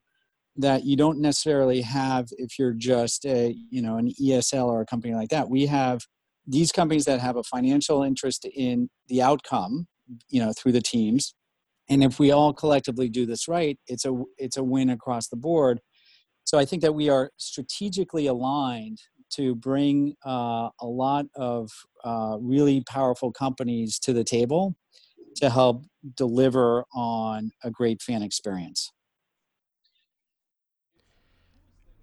that 0.56 0.86
you 0.86 0.96
don't 0.96 1.20
necessarily 1.20 1.82
have 1.82 2.28
if 2.32 2.58
you're 2.58 2.74
just 2.74 3.26
a 3.26 3.56
you 3.70 3.82
know 3.82 3.98
an 3.98 4.12
ESL 4.22 4.66
or 4.66 4.82
a 4.82 4.86
company 4.86 5.13
like 5.13 5.30
that. 5.30 5.50
We 5.50 5.68
have 5.68 6.02
these 6.48 6.72
companies 6.72 7.06
that 7.06 7.20
have 7.20 7.36
a 7.36 7.44
financial 7.44 8.02
interest 8.04 8.46
in 8.46 8.90
the 9.08 9.22
outcome, 9.22 9.88
you 10.30 10.40
know, 10.40 10.54
through 10.54 10.72
the 10.72 10.82
teams. 10.82 11.36
And 11.90 12.04
if 12.04 12.20
we 12.20 12.32
all 12.32 12.54
collectively 12.54 13.10
do 13.10 13.26
this 13.26 13.48
right, 13.48 13.78
it's 13.88 14.06
a 14.06 14.24
it's 14.38 14.58
a 14.58 14.63
win 14.63 14.90
across 14.90 15.28
the 15.28 15.38
board. 15.38 15.82
So 16.46 16.58
I 16.58 16.63
think 16.63 16.82
that 16.82 16.96
we 16.96 17.10
are 17.10 17.32
strategically 17.38 18.28
aligned 18.28 19.00
to 19.38 19.56
bring 19.56 20.15
uh, 20.26 20.69
a 20.82 20.86
lot 20.86 21.26
of 21.36 21.71
uh, 22.04 22.38
really 22.41 22.84
powerful 22.89 23.32
companies 23.32 24.00
to 24.00 24.13
the 24.13 24.23
table 24.23 24.76
to 25.36 25.50
help 25.50 25.86
deliver 26.15 26.84
on 26.93 27.52
a 27.63 27.71
great 27.71 28.02
fan 28.02 28.23
experience. 28.23 28.91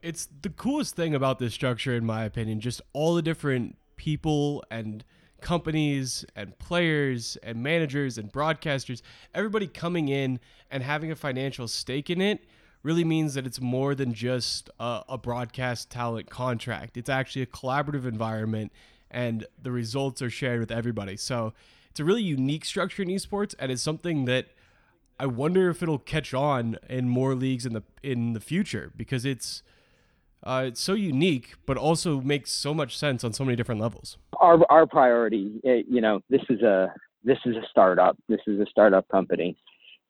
It's 0.03 0.29
the 0.43 0.51
coolest 0.51 0.97
thing 0.97 1.15
about 1.15 1.39
this 1.39 1.55
structure, 1.55 1.95
in 1.95 2.05
my 2.05 2.25
opinion, 2.25 2.61
just 2.61 2.83
all 2.93 3.15
the 3.15 3.23
different 3.23 3.77
people 3.97 4.63
and 4.71 5.05
companies 5.41 6.25
and 6.37 6.59
players 6.59 7.37
and 7.43 7.63
managers 7.63 8.19
and 8.19 8.33
broadcasters, 8.33 9.03
everybody 9.35 9.67
coming 9.67 10.09
in 10.09 10.41
and 10.71 10.83
having 10.83 11.11
a 11.11 11.17
financial 11.17 11.69
stake 11.69 12.11
in 12.11 12.21
it 12.21 12.45
really 12.85 13.03
means 13.03 13.35
that 13.35 13.47
it's 13.47 13.61
more 13.61 13.97
than 13.97 14.13
just 14.13 14.71
a, 14.79 15.03
a, 15.09 15.19
broadcast 15.19 15.91
talent 15.91 16.31
contract. 16.31 16.97
It's 16.97 17.09
actually 17.09 17.43
a 17.43 17.47
collaborative 17.47 18.07
environment, 18.07 18.71
and 19.11 19.47
the 19.61 19.73
results 19.73 20.23
are 20.23 20.31
shared 20.31 20.61
with 20.61 20.71
everybody. 20.71 21.17
So 21.17 21.55
it's 21.91 21.99
a 21.99 22.05
really 22.05 22.23
unique 22.23 22.65
structure 22.65 23.03
in 23.03 23.09
esports, 23.09 23.55
and 23.59 23.73
it's 23.73 23.83
something 23.83 24.27
that 24.27 24.49
I 25.19 25.27
wonder 25.27 25.71
if 25.71 25.83
it'll 25.83 25.99
catch 25.99 26.35
on 26.35 26.77
in 26.89 27.09
more 27.09 27.35
leagues 27.35 27.67
in 27.67 27.73
the 27.73 27.83
in 28.03 28.35
the 28.35 28.41
future 28.41 28.93
because 28.97 29.25
it's 29.25 29.63
uh, 30.43 30.65
it's 30.67 30.81
so 30.81 30.93
unique, 30.93 31.55
but 31.65 31.79
also 31.79 32.21
makes 32.21 32.51
so 32.51 32.75
much 32.75 32.99
sense 32.99 33.25
on 33.25 33.33
so 33.33 33.45
many 33.45 33.57
different 33.57 33.81
levels. 33.81 34.19
Our 34.41 34.61
our 34.71 34.87
priority, 34.87 35.61
eh, 35.65 35.83
you 35.89 36.03
know, 36.03 36.21
this 36.29 36.43
is 36.51 36.61
a 36.61 36.93
this 37.23 37.39
is 37.47 37.57
a 37.57 37.63
startup. 37.71 38.19
This 38.29 38.41
is 38.47 38.61
a 38.61 38.67
startup 38.67 39.09
company, 39.09 39.57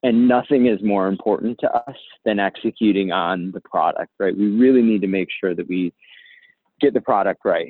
and 0.04 0.28
nothing 0.28 0.66
is 0.66 0.80
more 0.82 1.08
important 1.08 1.58
to 1.58 1.72
us 1.72 1.96
than 2.24 2.38
executing 2.38 3.10
on 3.10 3.50
the 3.52 3.60
product. 3.60 4.12
Right? 4.20 4.36
We 4.36 4.50
really 4.50 4.82
need 4.82 5.00
to 5.00 5.08
make 5.08 5.28
sure 5.40 5.54
that 5.54 5.68
we 5.68 5.92
get 6.80 6.94
the 6.94 7.00
product 7.00 7.40
right, 7.44 7.68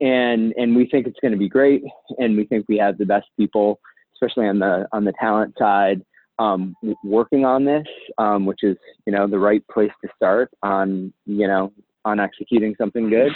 and 0.00 0.52
and 0.56 0.74
we 0.74 0.86
think 0.86 1.06
it's 1.06 1.20
going 1.20 1.32
to 1.32 1.38
be 1.38 1.48
great, 1.48 1.84
and 2.18 2.36
we 2.36 2.44
think 2.46 2.66
we 2.68 2.78
have 2.78 2.98
the 2.98 3.06
best 3.06 3.26
people, 3.38 3.78
especially 4.14 4.48
on 4.48 4.58
the 4.58 4.88
on 4.92 5.04
the 5.04 5.12
talent 5.20 5.54
side. 5.58 6.02
Um, 6.40 6.74
working 7.04 7.44
on 7.44 7.64
this, 7.64 7.86
um, 8.18 8.44
which 8.44 8.64
is 8.64 8.76
you 9.06 9.12
know 9.12 9.28
the 9.28 9.38
right 9.38 9.62
place 9.68 9.92
to 10.02 10.10
start 10.16 10.50
on 10.62 11.12
you 11.26 11.46
know 11.46 11.72
on 12.04 12.18
executing 12.18 12.74
something 12.76 13.08
good. 13.08 13.30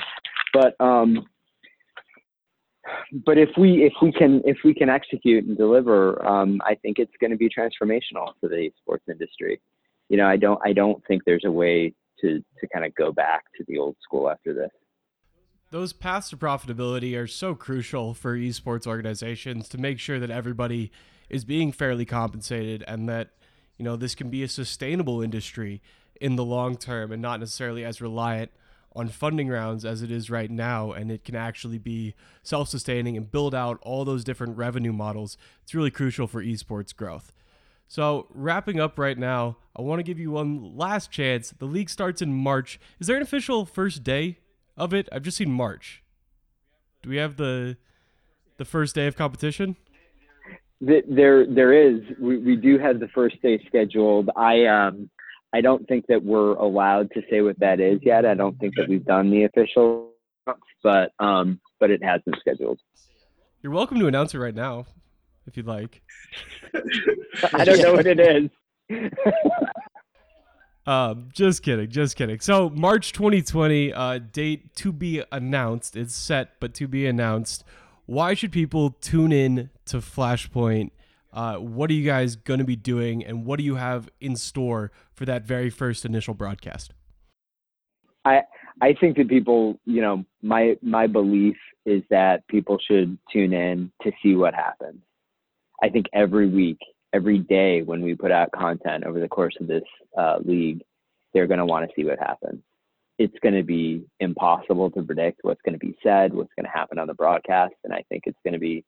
But 0.52 0.74
um, 0.80 1.26
but 3.12 3.38
if 3.38 3.50
we 3.56 3.84
if 3.84 3.92
we 4.02 4.12
can 4.12 4.42
if 4.44 4.58
we 4.64 4.74
can 4.74 4.88
execute 4.88 5.44
and 5.44 5.56
deliver, 5.56 6.24
um, 6.26 6.60
I 6.64 6.74
think 6.74 6.98
it's 6.98 7.12
going 7.20 7.30
to 7.30 7.36
be 7.36 7.48
transformational 7.48 8.32
for 8.40 8.48
the 8.48 8.70
sports 8.80 9.04
industry. 9.08 9.60
You 10.08 10.16
know, 10.16 10.26
I 10.26 10.36
don't 10.36 10.60
I 10.64 10.72
don't 10.72 11.02
think 11.06 11.22
there's 11.24 11.44
a 11.44 11.50
way 11.50 11.94
to 12.20 12.38
to 12.60 12.68
kind 12.72 12.84
of 12.84 12.94
go 12.94 13.12
back 13.12 13.44
to 13.56 13.64
the 13.66 13.78
old 13.78 13.96
school 14.02 14.30
after 14.30 14.52
this. 14.52 14.70
Those 15.70 15.92
paths 15.92 16.30
to 16.30 16.36
profitability 16.36 17.18
are 17.18 17.26
so 17.26 17.54
crucial 17.54 18.14
for 18.14 18.36
esports 18.36 18.86
organizations 18.86 19.68
to 19.70 19.78
make 19.78 19.98
sure 19.98 20.18
that 20.18 20.30
everybody 20.30 20.90
is 21.28 21.44
being 21.44 21.72
fairly 21.72 22.06
compensated 22.06 22.82
and 22.88 23.08
that 23.08 23.30
you 23.76 23.84
know 23.84 23.96
this 23.96 24.14
can 24.14 24.30
be 24.30 24.42
a 24.42 24.48
sustainable 24.48 25.22
industry 25.22 25.82
in 26.20 26.36
the 26.36 26.44
long 26.44 26.76
term 26.76 27.12
and 27.12 27.22
not 27.22 27.40
necessarily 27.40 27.84
as 27.84 28.00
reliant 28.00 28.50
on 28.98 29.08
funding 29.08 29.48
rounds 29.48 29.84
as 29.84 30.02
it 30.02 30.10
is 30.10 30.28
right 30.28 30.50
now 30.50 30.90
and 30.90 31.12
it 31.12 31.24
can 31.24 31.36
actually 31.36 31.78
be 31.78 32.14
self-sustaining 32.42 33.16
and 33.16 33.30
build 33.30 33.54
out 33.54 33.78
all 33.82 34.04
those 34.04 34.24
different 34.24 34.56
revenue 34.56 34.92
models. 34.92 35.38
It's 35.62 35.72
really 35.72 35.92
crucial 35.92 36.26
for 36.26 36.42
esports 36.42 36.94
growth. 36.94 37.32
So 37.86 38.26
wrapping 38.30 38.80
up 38.80 38.98
right 38.98 39.16
now 39.16 39.56
i 39.76 39.80
want 39.80 40.00
to 40.00 40.02
give 40.02 40.18
you 40.18 40.32
one 40.32 40.76
last 40.76 41.12
chance. 41.12 41.54
The 41.56 41.64
league 41.64 41.88
starts 41.88 42.20
in 42.20 42.34
march. 42.34 42.80
Is 42.98 43.06
there 43.06 43.16
an 43.16 43.22
official 43.22 43.64
first 43.64 44.02
day 44.02 44.38
of 44.76 44.92
it? 44.92 45.08
I've 45.12 45.22
just 45.22 45.36
seen 45.36 45.52
march. 45.52 46.02
Do 47.02 47.10
we 47.10 47.16
have 47.18 47.36
the 47.36 47.76
the 48.56 48.64
first 48.64 48.96
day 48.96 49.06
of 49.06 49.16
competition? 49.16 49.76
There 50.80 51.46
there 51.46 51.72
is. 51.72 52.00
We, 52.20 52.38
we 52.38 52.56
do 52.56 52.78
have 52.78 52.98
the 52.98 53.08
first 53.08 53.40
day 53.40 53.62
scheduled. 53.68 54.30
I 54.34 54.64
um 54.66 55.08
I 55.52 55.60
don't 55.60 55.86
think 55.88 56.06
that 56.08 56.22
we're 56.22 56.52
allowed 56.54 57.10
to 57.12 57.22
say 57.30 57.40
what 57.40 57.58
that 57.60 57.80
is 57.80 58.00
yet. 58.02 58.26
I 58.26 58.34
don't 58.34 58.58
think 58.58 58.74
that 58.76 58.88
we've 58.88 59.04
done 59.04 59.30
the 59.30 59.44
official, 59.44 60.10
but 60.82 61.12
um, 61.18 61.60
but 61.80 61.90
it 61.90 62.02
has 62.02 62.20
been 62.26 62.34
scheduled. 62.40 62.78
You're 63.62 63.72
welcome 63.72 63.98
to 63.98 64.06
announce 64.06 64.34
it 64.34 64.38
right 64.38 64.54
now, 64.54 64.86
if 65.46 65.56
you'd 65.56 65.66
like. 65.66 66.02
I 67.52 67.64
don't 67.64 67.80
know 67.80 67.94
what 67.94 68.06
it 68.06 68.20
is. 68.20 68.50
um, 70.86 71.30
just 71.32 71.62
kidding, 71.62 71.88
just 71.88 72.14
kidding. 72.14 72.40
So 72.40 72.68
March 72.70 73.12
2020, 73.12 73.92
uh, 73.92 74.18
date 74.18 74.74
to 74.76 74.92
be 74.92 75.24
announced. 75.32 75.96
It's 75.96 76.14
set, 76.14 76.60
but 76.60 76.74
to 76.74 76.86
be 76.86 77.06
announced. 77.06 77.64
Why 78.04 78.34
should 78.34 78.52
people 78.52 78.90
tune 79.00 79.32
in 79.32 79.70
to 79.86 79.98
Flashpoint 79.98 80.90
uh, 81.32 81.56
what 81.56 81.90
are 81.90 81.94
you 81.94 82.04
guys 82.04 82.36
going 82.36 82.58
to 82.58 82.64
be 82.64 82.76
doing, 82.76 83.24
and 83.24 83.44
what 83.44 83.58
do 83.58 83.64
you 83.64 83.76
have 83.76 84.08
in 84.20 84.36
store 84.36 84.90
for 85.12 85.24
that 85.26 85.44
very 85.44 85.70
first 85.70 86.04
initial 86.04 86.34
broadcast? 86.34 86.92
I 88.24 88.42
I 88.80 88.94
think 88.94 89.16
that 89.16 89.28
people, 89.28 89.78
you 89.84 90.00
know, 90.00 90.24
my 90.42 90.76
my 90.82 91.06
belief 91.06 91.56
is 91.84 92.02
that 92.10 92.46
people 92.48 92.78
should 92.86 93.18
tune 93.32 93.52
in 93.52 93.90
to 94.02 94.12
see 94.22 94.34
what 94.34 94.54
happens. 94.54 95.00
I 95.82 95.88
think 95.88 96.06
every 96.12 96.48
week, 96.48 96.78
every 97.12 97.38
day 97.38 97.82
when 97.82 98.02
we 98.02 98.14
put 98.14 98.30
out 98.30 98.50
content 98.52 99.04
over 99.04 99.20
the 99.20 99.28
course 99.28 99.56
of 99.60 99.66
this 99.66 99.84
uh, 100.16 100.38
league, 100.44 100.82
they're 101.32 101.46
going 101.46 101.58
to 101.58 101.66
want 101.66 101.88
to 101.88 101.94
see 101.94 102.04
what 102.04 102.18
happens. 102.18 102.62
It's 103.18 103.36
going 103.42 103.54
to 103.54 103.62
be 103.62 104.04
impossible 104.20 104.90
to 104.92 105.02
predict 105.02 105.40
what's 105.42 105.60
going 105.62 105.78
to 105.78 105.84
be 105.84 105.96
said, 106.02 106.32
what's 106.32 106.52
going 106.56 106.66
to 106.66 106.78
happen 106.78 106.98
on 106.98 107.06
the 107.06 107.14
broadcast, 107.14 107.74
and 107.84 107.92
I 107.92 108.04
think 108.08 108.24
it's 108.26 108.38
going 108.44 108.54
to 108.54 108.60
be 108.60 108.84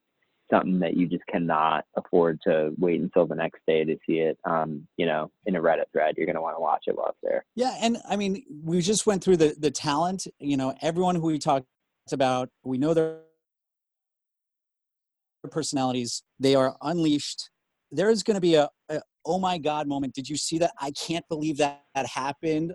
something 0.50 0.78
that 0.80 0.96
you 0.96 1.06
just 1.06 1.26
cannot 1.26 1.84
afford 1.96 2.40
to 2.42 2.72
wait 2.78 3.00
until 3.00 3.26
the 3.26 3.34
next 3.34 3.60
day 3.66 3.84
to 3.84 3.96
see 4.06 4.18
it 4.18 4.38
um, 4.44 4.86
you 4.96 5.06
know 5.06 5.30
in 5.46 5.56
a 5.56 5.60
reddit 5.60 5.84
thread 5.92 6.14
you're 6.16 6.26
going 6.26 6.36
to 6.36 6.42
want 6.42 6.56
to 6.56 6.60
watch 6.60 6.84
it 6.86 6.96
while 6.96 7.08
it's 7.08 7.18
there. 7.22 7.44
Yeah 7.54 7.76
and 7.80 7.98
i 8.08 8.16
mean 8.16 8.42
we 8.64 8.80
just 8.80 9.06
went 9.06 9.22
through 9.22 9.36
the 9.36 9.54
the 9.58 9.70
talent 9.70 10.26
you 10.38 10.56
know 10.56 10.74
everyone 10.82 11.14
who 11.14 11.22
we 11.22 11.38
talked 11.38 11.66
about 12.12 12.48
we 12.64 12.78
know 12.78 12.94
their 12.94 13.20
personalities 15.48 16.22
they 16.38 16.54
are 16.54 16.76
unleashed. 16.82 17.50
There 17.90 18.10
is 18.10 18.22
going 18.22 18.36
to 18.36 18.40
be 18.40 18.54
a, 18.54 18.68
a 18.88 19.00
oh 19.24 19.38
my 19.38 19.58
god 19.58 19.86
moment. 19.86 20.14
Did 20.14 20.28
you 20.28 20.36
see 20.36 20.58
that? 20.58 20.72
I 20.80 20.90
can't 20.90 21.26
believe 21.28 21.58
that 21.58 21.82
that 21.94 22.06
happened. 22.06 22.74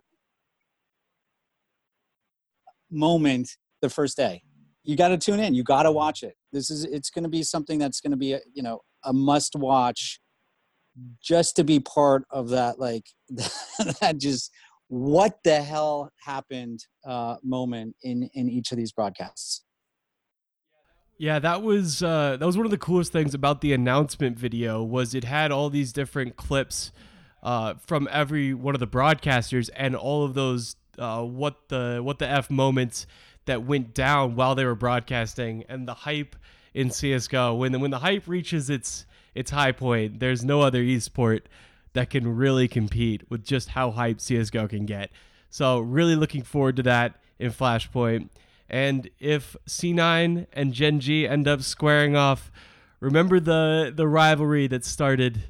Moment 2.92 3.50
the 3.82 3.90
first 3.90 4.18
day. 4.18 4.44
You 4.84 4.96
got 4.96 5.10
to 5.10 5.18
tune 5.18 5.40
in. 5.40 5.54
You 5.54 5.64
got 5.64 5.84
to 5.84 5.92
watch 5.92 6.22
it. 6.24 6.36
This 6.56 6.72
is 6.72 6.86
it's 6.86 7.10
going 7.10 7.24
to 7.24 7.30
be 7.30 7.44
something 7.44 7.78
that's 7.78 8.00
going 8.00 8.12
to 8.12 8.18
be 8.18 8.32
a, 8.34 8.40
you 8.54 8.64
know 8.64 8.80
a 9.04 9.12
must 9.12 9.56
watch 9.56 10.22
just 11.22 11.58
to 11.58 11.66
be 11.66 11.82
part 11.82 12.24
of 12.32 12.50
that 12.50 12.80
like 12.80 13.06
that 14.00 14.16
just 14.18 14.52
what 14.88 15.40
the 15.44 15.62
hell 15.62 16.12
happened 16.24 16.80
uh, 17.06 17.36
moment 17.44 17.98
in 18.04 18.30
in 18.34 18.50
each 18.50 18.72
of 18.72 18.78
these 18.78 18.94
broadcasts. 18.94 19.64
Yeah, 21.18 21.40
that 21.40 21.62
was 21.62 22.02
uh, 22.02 22.38
that 22.40 22.46
was 22.46 22.56
one 22.56 22.66
of 22.66 22.72
the 22.72 22.78
coolest 22.78 23.12
things 23.12 23.34
about 23.34 23.60
the 23.60 23.74
announcement 23.74 24.40
video 24.40 24.82
was 24.82 25.14
it 25.14 25.26
had 25.26 25.52
all 25.52 25.70
these 25.70 25.92
different 25.92 26.38
clips 26.38 26.94
uh, 27.44 27.76
from 27.86 28.08
every 28.12 28.54
one 28.54 28.76
of 28.76 28.80
the 28.80 28.88
broadcasters 28.88 29.70
and 29.76 29.96
all 29.96 30.24
of 30.24 30.34
those 30.34 30.78
uh, 30.98 31.22
what 31.22 31.68
the 31.68 32.00
what 32.02 32.20
the 32.20 32.28
f 32.28 32.50
moments 32.50 33.06
that 33.46 33.64
went 33.64 33.94
down 33.94 34.36
while 34.36 34.56
they 34.56 34.66
were 34.66 34.76
broadcasting 34.76 35.64
and 35.70 35.88
the 35.88 35.94
hype 35.94 36.36
in 36.74 36.90
CS:GO 36.92 37.56
when 37.56 37.72
the, 37.72 37.80
when 37.80 37.92
the 37.92 38.00
hype 38.00 38.28
reaches 38.28 38.70
its 38.70 39.06
its 39.34 39.52
high 39.52 39.72
point 39.72 40.20
there's 40.20 40.44
no 40.44 40.62
other 40.62 40.84
esport 40.84 41.42
that 41.94 42.10
can 42.10 42.36
really 42.36 42.68
compete 42.68 43.24
with 43.30 43.44
just 43.44 43.70
how 43.70 43.92
hype 43.92 44.20
CS:GO 44.20 44.68
can 44.68 44.86
get 44.86 45.12
So 45.50 45.80
really 45.80 46.16
looking 46.16 46.44
forward 46.44 46.76
to 46.78 46.84
that 46.84 47.16
in 47.40 47.52
Flashpoint. 47.52 48.30
And 48.70 49.10
if 49.20 49.56
C9 49.68 50.48
and 50.52 50.74
Gen 50.74 51.00
G 51.00 51.28
end 51.28 51.48
up 51.48 51.62
squaring 51.62 52.16
off, 52.16 52.52
remember 53.00 53.40
the 53.40 53.94
the 53.96 54.08
rivalry 54.08 54.68
that 54.68 54.84
started 54.84 55.44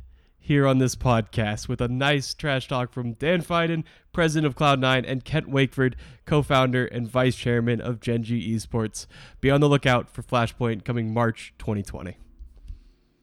here 0.46 0.68
on 0.68 0.78
this 0.78 0.96
podcast 0.96 1.68
with 1.68 1.82
a 1.82 1.88
nice 1.88 2.36
trash 2.36 2.68
talk 2.68 2.92
from 2.94 3.14
Dan 3.14 3.42
Fiden, 3.42 3.84
president 4.14 4.46
of 4.46 4.56
Cloud9, 4.56 5.04
and 5.08 5.26
Kent 5.26 5.50
Wakeford, 5.50 5.96
co 6.28 6.44
founder 6.44 6.86
and 6.86 7.10
vice 7.10 7.36
chairman 7.36 7.82
of 7.82 8.00
Gen 8.00 8.22
G 8.22 8.56
Esports. 8.56 9.08
Be 9.42 9.50
on 9.50 9.60
the 9.60 9.68
lookout 9.68 10.08
for 10.08 10.22
Flashpoint 10.22 10.86
coming 10.86 11.12
March 11.12 11.56
2020. 11.58 12.18